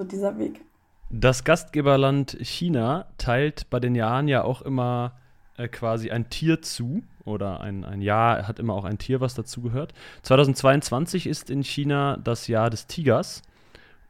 so 0.00 0.04
dieser 0.04 0.38
Weg. 0.38 0.62
Das 1.10 1.44
Gastgeberland 1.44 2.38
China 2.40 3.06
teilt 3.18 3.68
bei 3.68 3.80
den 3.80 3.94
Jahren 3.94 4.28
ja 4.28 4.44
auch 4.44 4.62
immer 4.62 5.12
äh, 5.58 5.68
quasi 5.68 6.10
ein 6.10 6.30
Tier 6.30 6.62
zu 6.62 7.02
oder 7.24 7.60
ein, 7.60 7.84
ein 7.84 8.00
Jahr 8.00 8.48
hat 8.48 8.58
immer 8.58 8.74
auch 8.74 8.84
ein 8.84 8.96
Tier, 8.96 9.20
was 9.20 9.34
dazugehört. 9.34 9.92
2022 10.22 11.26
ist 11.26 11.50
in 11.50 11.62
China 11.62 12.16
das 12.16 12.46
Jahr 12.46 12.70
des 12.70 12.86
Tigers. 12.86 13.42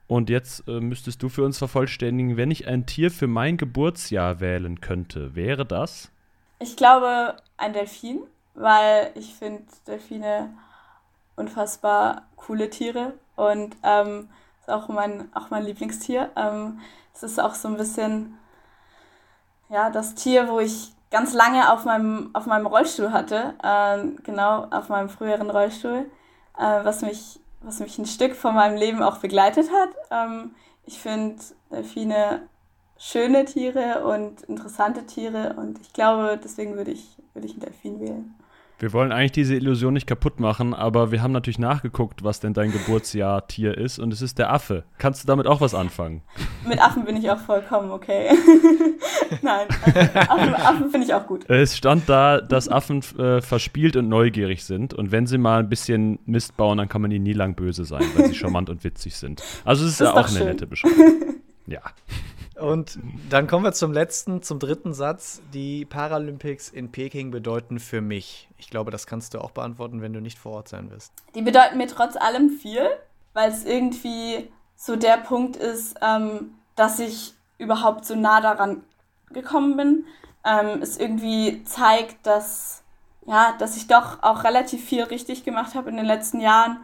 Und 0.06 0.30
jetzt 0.30 0.68
äh, 0.68 0.80
müsstest 0.80 1.22
du 1.22 1.28
für 1.28 1.44
uns 1.44 1.58
vervollständigen, 1.58 2.36
wenn 2.36 2.50
ich 2.50 2.68
ein 2.68 2.86
Tier 2.86 3.10
für 3.10 3.26
mein 3.26 3.56
Geburtsjahr 3.56 4.40
wählen 4.40 4.80
könnte, 4.80 5.34
wäre 5.34 5.66
das? 5.66 6.12
Ich 6.60 6.76
glaube 6.76 7.36
ein 7.56 7.72
Delfin, 7.72 8.20
weil 8.54 9.10
ich 9.14 9.34
finde 9.34 9.64
Delfine 9.86 10.50
unfassbar 11.36 12.26
coole 12.36 12.70
Tiere 12.70 13.14
und 13.36 13.76
ähm, 13.82 14.28
auch 14.70 14.88
mein, 14.88 15.28
auch 15.34 15.50
mein 15.50 15.64
Lieblingstier. 15.64 16.30
Ähm, 16.36 16.80
es 17.14 17.22
ist 17.22 17.40
auch 17.40 17.54
so 17.54 17.68
ein 17.68 17.76
bisschen 17.76 18.38
ja, 19.68 19.90
das 19.90 20.14
Tier, 20.14 20.48
wo 20.48 20.60
ich 20.60 20.92
ganz 21.10 21.32
lange 21.32 21.72
auf 21.72 21.84
meinem, 21.84 22.30
auf 22.34 22.46
meinem 22.46 22.66
Rollstuhl 22.66 23.12
hatte, 23.12 23.54
äh, 23.62 24.22
genau, 24.22 24.66
auf 24.70 24.88
meinem 24.88 25.08
früheren 25.08 25.50
Rollstuhl, 25.50 26.10
äh, 26.58 26.84
was, 26.84 27.02
mich, 27.02 27.40
was 27.62 27.80
mich 27.80 27.98
ein 27.98 28.06
Stück 28.06 28.34
von 28.34 28.54
meinem 28.54 28.76
Leben 28.76 29.02
auch 29.02 29.18
begleitet 29.18 29.68
hat. 29.70 29.90
Ähm, 30.10 30.54
ich 30.84 30.98
finde 30.98 31.36
Delfine 31.70 32.42
schöne 32.98 33.44
Tiere 33.44 34.04
und 34.04 34.42
interessante 34.42 35.06
Tiere 35.06 35.54
und 35.56 35.80
ich 35.80 35.92
glaube, 35.92 36.38
deswegen 36.42 36.76
würde 36.76 36.90
ich, 36.90 37.16
würde 37.32 37.46
ich 37.46 37.52
einen 37.52 37.60
Delfin 37.60 38.00
wählen. 38.00 38.34
Wir 38.80 38.94
wollen 38.94 39.12
eigentlich 39.12 39.32
diese 39.32 39.54
Illusion 39.54 39.92
nicht 39.92 40.06
kaputt 40.06 40.40
machen, 40.40 40.72
aber 40.72 41.12
wir 41.12 41.20
haben 41.20 41.32
natürlich 41.32 41.58
nachgeguckt, 41.58 42.24
was 42.24 42.40
denn 42.40 42.54
dein 42.54 42.72
Geburtsjahr-Tier 42.72 43.76
ist 43.76 43.98
und 43.98 44.10
es 44.10 44.22
ist 44.22 44.38
der 44.38 44.50
Affe. 44.50 44.84
Kannst 44.96 45.22
du 45.22 45.26
damit 45.26 45.46
auch 45.46 45.60
was 45.60 45.74
anfangen? 45.74 46.22
Mit 46.66 46.80
Affen 46.80 47.04
bin 47.04 47.14
ich 47.18 47.30
auch 47.30 47.40
vollkommen 47.40 47.90
okay. 47.90 48.30
Nein, 49.42 49.66
Affen, 50.14 50.54
Affen 50.54 50.90
finde 50.90 51.06
ich 51.06 51.12
auch 51.12 51.26
gut. 51.26 51.44
Es 51.50 51.76
stand 51.76 52.08
da, 52.08 52.40
dass 52.40 52.70
Affen 52.70 53.02
äh, 53.18 53.42
verspielt 53.42 53.96
und 53.96 54.08
neugierig 54.08 54.64
sind 54.64 54.94
und 54.94 55.12
wenn 55.12 55.26
sie 55.26 55.36
mal 55.36 55.58
ein 55.58 55.68
bisschen 55.68 56.18
Mist 56.24 56.56
bauen, 56.56 56.78
dann 56.78 56.88
kann 56.88 57.02
man 57.02 57.10
ihnen 57.10 57.24
nie 57.24 57.34
lang 57.34 57.56
böse 57.56 57.84
sein, 57.84 58.04
weil 58.16 58.28
sie 58.28 58.34
charmant 58.38 58.70
und 58.70 58.82
witzig 58.82 59.14
sind. 59.14 59.42
Also 59.62 59.84
es 59.84 59.92
ist, 59.92 60.00
ist 60.00 60.06
ja 60.06 60.12
auch 60.14 60.26
eine 60.26 60.38
schön. 60.38 60.46
nette 60.46 60.66
Beschreibung. 60.66 61.34
Ja. 61.66 61.82
Und 62.60 62.98
dann 63.30 63.46
kommen 63.46 63.64
wir 63.64 63.72
zum 63.72 63.92
letzten, 63.92 64.42
zum 64.42 64.58
dritten 64.58 64.92
Satz. 64.92 65.40
Die 65.52 65.84
Paralympics 65.84 66.68
in 66.68 66.92
Peking 66.92 67.30
bedeuten 67.30 67.80
für 67.80 68.00
mich. 68.00 68.48
Ich 68.58 68.68
glaube, 68.70 68.90
das 68.90 69.06
kannst 69.06 69.34
du 69.34 69.38
auch 69.40 69.50
beantworten, 69.50 70.02
wenn 70.02 70.12
du 70.12 70.20
nicht 70.20 70.38
vor 70.38 70.52
Ort 70.52 70.68
sein 70.68 70.90
wirst. 70.90 71.12
Die 71.34 71.42
bedeuten 71.42 71.78
mir 71.78 71.86
trotz 71.86 72.16
allem 72.16 72.50
viel, 72.50 72.86
weil 73.32 73.50
es 73.50 73.64
irgendwie 73.64 74.50
so 74.76 74.96
der 74.96 75.16
Punkt 75.16 75.56
ist, 75.56 75.96
ähm, 76.02 76.54
dass 76.76 76.98
ich 76.98 77.34
überhaupt 77.58 78.04
so 78.04 78.14
nah 78.14 78.40
daran 78.40 78.82
gekommen 79.30 79.76
bin. 79.76 80.04
Ähm, 80.44 80.82
es 80.82 80.98
irgendwie 80.98 81.64
zeigt, 81.64 82.26
dass, 82.26 82.82
ja, 83.26 83.54
dass 83.58 83.76
ich 83.76 83.86
doch 83.86 84.22
auch 84.22 84.44
relativ 84.44 84.84
viel 84.84 85.02
richtig 85.02 85.44
gemacht 85.44 85.74
habe 85.74 85.90
in 85.90 85.96
den 85.96 86.06
letzten 86.06 86.40
Jahren. 86.40 86.80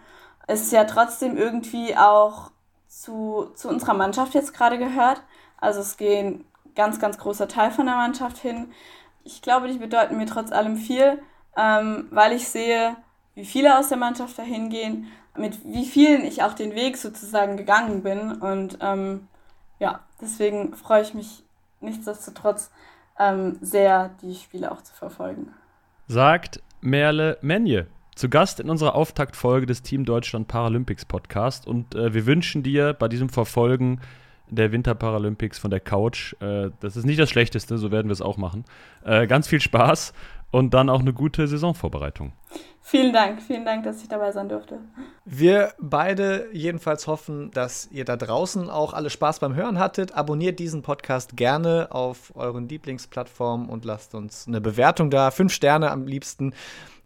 Es 0.46 0.70
ja 0.70 0.84
trotzdem 0.84 1.36
irgendwie 1.36 1.96
auch 1.96 2.50
zu, 2.88 3.50
zu 3.54 3.68
unserer 3.68 3.94
Mannschaft 3.94 4.34
jetzt 4.34 4.54
gerade 4.54 4.78
gehört. 4.78 5.22
Also 5.66 5.80
es 5.80 5.96
gehen 5.96 6.44
ganz, 6.76 7.00
ganz 7.00 7.18
großer 7.18 7.48
Teil 7.48 7.72
von 7.72 7.86
der 7.86 7.96
Mannschaft 7.96 8.38
hin. 8.38 8.68
Ich 9.24 9.42
glaube, 9.42 9.66
die 9.66 9.78
bedeuten 9.78 10.16
mir 10.16 10.26
trotz 10.26 10.52
allem 10.52 10.76
viel, 10.76 11.18
ähm, 11.56 12.06
weil 12.12 12.30
ich 12.30 12.46
sehe, 12.46 12.94
wie 13.34 13.44
viele 13.44 13.76
aus 13.76 13.88
der 13.88 13.98
Mannschaft 13.98 14.38
dahin 14.38 14.70
gehen, 14.70 15.08
mit 15.36 15.58
wie 15.64 15.84
vielen 15.84 16.24
ich 16.24 16.44
auch 16.44 16.52
den 16.52 16.76
Weg 16.76 16.96
sozusagen 16.96 17.56
gegangen 17.56 18.04
bin. 18.04 18.30
Und 18.30 18.78
ähm, 18.80 19.26
ja, 19.80 20.04
deswegen 20.20 20.72
freue 20.76 21.02
ich 21.02 21.14
mich 21.14 21.42
nichtsdestotrotz 21.80 22.70
ähm, 23.18 23.58
sehr, 23.60 24.10
die 24.22 24.36
Spiele 24.36 24.70
auch 24.70 24.82
zu 24.82 24.94
verfolgen. 24.94 25.52
Sagt 26.06 26.62
Merle 26.80 27.38
Menje 27.40 27.88
zu 28.14 28.28
Gast 28.28 28.60
in 28.60 28.70
unserer 28.70 28.94
Auftaktfolge 28.94 29.66
des 29.66 29.82
Team 29.82 30.04
Deutschland 30.04 30.46
Paralympics 30.46 31.06
Podcast. 31.06 31.66
Und 31.66 31.96
äh, 31.96 32.14
wir 32.14 32.24
wünschen 32.24 32.62
dir 32.62 32.92
bei 32.92 33.08
diesem 33.08 33.30
Verfolgen 33.30 34.00
der 34.48 34.72
Winterparalympics 34.72 35.58
von 35.58 35.70
der 35.70 35.80
Couch. 35.80 36.34
Äh, 36.40 36.70
das 36.80 36.96
ist 36.96 37.04
nicht 37.04 37.18
das 37.18 37.30
Schlechteste, 37.30 37.78
so 37.78 37.90
werden 37.90 38.08
wir 38.08 38.12
es 38.12 38.22
auch 38.22 38.36
machen. 38.36 38.64
Äh, 39.04 39.26
ganz 39.26 39.48
viel 39.48 39.60
Spaß 39.60 40.12
und 40.50 40.74
dann 40.74 40.88
auch 40.88 41.00
eine 41.00 41.12
gute 41.12 41.46
Saisonvorbereitung. 41.46 42.32
Vielen 42.88 43.12
Dank, 43.12 43.42
vielen 43.42 43.64
Dank, 43.64 43.82
dass 43.82 44.00
ich 44.00 44.08
dabei 44.08 44.30
sein 44.30 44.48
durfte. 44.48 44.78
Wir 45.24 45.72
beide 45.80 46.46
jedenfalls 46.52 47.08
hoffen, 47.08 47.50
dass 47.50 47.88
ihr 47.90 48.04
da 48.04 48.16
draußen 48.16 48.70
auch 48.70 48.94
alle 48.94 49.10
Spaß 49.10 49.40
beim 49.40 49.56
Hören 49.56 49.80
hattet. 49.80 50.14
Abonniert 50.14 50.60
diesen 50.60 50.82
Podcast 50.82 51.36
gerne 51.36 51.88
auf 51.90 52.32
euren 52.36 52.68
Lieblingsplattformen 52.68 53.68
und 53.68 53.84
lasst 53.84 54.14
uns 54.14 54.46
eine 54.46 54.60
Bewertung 54.60 55.10
da. 55.10 55.32
Fünf 55.32 55.52
Sterne 55.52 55.90
am 55.90 56.06
liebsten. 56.06 56.54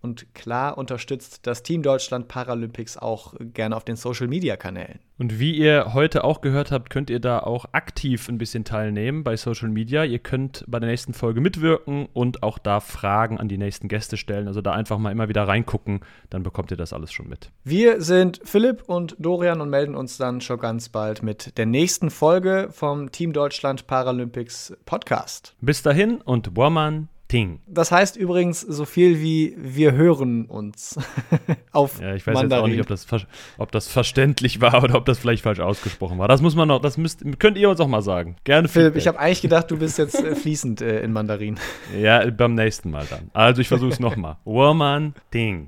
Und 0.03 0.35
klar 0.35 0.79
unterstützt 0.79 1.47
das 1.47 1.63
Team 1.63 1.83
Deutschland 1.83 2.27
Paralympics 2.27 2.97
auch 2.97 3.35
gerne 3.39 3.77
auf 3.77 3.85
den 3.85 3.97
Social 3.97 4.29
Media 4.29 4.57
Kanälen. 4.57 4.99
Und 5.19 5.39
wie 5.39 5.55
ihr 5.55 5.93
heute 5.93 6.25
auch 6.25 6.41
gehört 6.41 6.73
habt, 6.73 6.89
könnt 6.89 7.11
ihr 7.11 7.21
da 7.21 7.41
auch 7.41 7.67
aktiv 7.73 8.31
ein 8.31 8.39
bisschen 8.39 8.65
teilnehmen 8.65 9.25
bei 9.25 9.37
Social 9.37 9.69
Media. 9.69 10.05
Ihr 10.05 10.19
könnt 10.19 10.65
bei 10.67 10.81
der 10.81 10.89
nächsten 10.89 11.13
Folge 11.13 11.43
mitwirken 11.43 12.09
und 12.15 12.43
auch 12.43 12.59
da 12.59 12.81
Fragen 12.81 13.39
an 13.39 13.49
die 13.49 13.59
nächsten 13.59 13.89
Gäste 13.89 14.17
stellen. 14.17 14.49
Also 14.49 14.63
da 14.63 14.73
einfach 14.73 14.97
mal 14.97 15.11
immer 15.11 15.29
wieder 15.29 15.40
reingucken, 15.45 16.01
dann 16.31 16.43
bekommt 16.43 16.71
ihr 16.71 16.77
das 16.77 16.93
alles 16.93 17.13
schon 17.13 17.29
mit. 17.29 17.51
Wir 17.65 18.01
sind 18.01 18.41
Philipp 18.45 18.83
und 18.87 19.17
Dorian 19.19 19.61
und 19.61 19.71
melden 19.71 19.95
uns 19.95 20.17
dann 20.17 20.41
schon 20.41 20.59
ganz 20.59 20.89
bald 20.89 21.23
mit 21.23 21.59
der 21.59 21.67
nächsten 21.67 22.11
Folge 22.11 22.69
vom 22.71 23.11
Team 23.11 23.33
Deutschland 23.33 23.87
Paralympics 23.87 24.77
Podcast. 24.87 25.55
Bis 25.61 25.83
dahin 25.83 26.21
und 26.21 26.57
Woman 26.57 27.09
Ding. 27.33 27.61
Das 27.67 27.93
heißt 27.93 28.17
übrigens 28.17 28.61
so 28.61 28.85
viel 28.85 29.21
wie 29.21 29.55
wir 29.59 29.93
hören 29.93 30.47
uns 30.47 30.99
auf 31.73 32.01
Ja, 32.01 32.15
ich 32.15 32.27
weiß 32.27 32.35
Mandarin. 32.35 32.51
jetzt 32.51 32.63
auch 32.63 32.69
nicht, 32.69 32.81
ob 32.81 32.89
das, 32.89 33.27
ob 33.59 33.73
das 33.73 33.89
verständlich 33.89 34.61
war 34.61 34.83
oder 34.83 34.95
ob 34.97 35.05
das 35.05 35.19
vielleicht 35.19 35.43
falsch 35.43 35.61
ausgesprochen 35.61 36.19
war. 36.19 36.29
Das 36.29 36.43
muss 36.43 36.55
man 36.57 36.69
noch, 36.69 36.81
das 36.81 36.97
müsst, 36.97 37.25
könnt 37.39 37.57
ihr 37.57 37.69
uns 37.71 37.81
auch 37.81 37.89
mal 37.89 38.03
sagen. 38.03 38.37
Gerne. 38.45 38.69
Philipp, 38.69 38.97
ich 38.97 39.07
habe 39.07 39.19
eigentlich 39.19 39.43
gedacht, 39.43 39.71
du 39.71 39.79
bist 39.79 39.99
jetzt 39.99 40.15
äh, 40.17 40.35
fließend 40.35 40.81
äh, 40.81 41.03
in 41.03 41.13
Mandarin. 41.13 41.59
Ja, 42.01 42.29
beim 42.31 42.55
nächsten 42.55 42.91
Mal 42.91 43.07
dann. 43.09 43.31
Also 43.33 43.61
ich 43.61 43.69
versuche 43.69 43.91
es 43.91 44.01
nochmal. 44.01 44.37
Woman 44.45 45.15
Ding. 45.33 45.59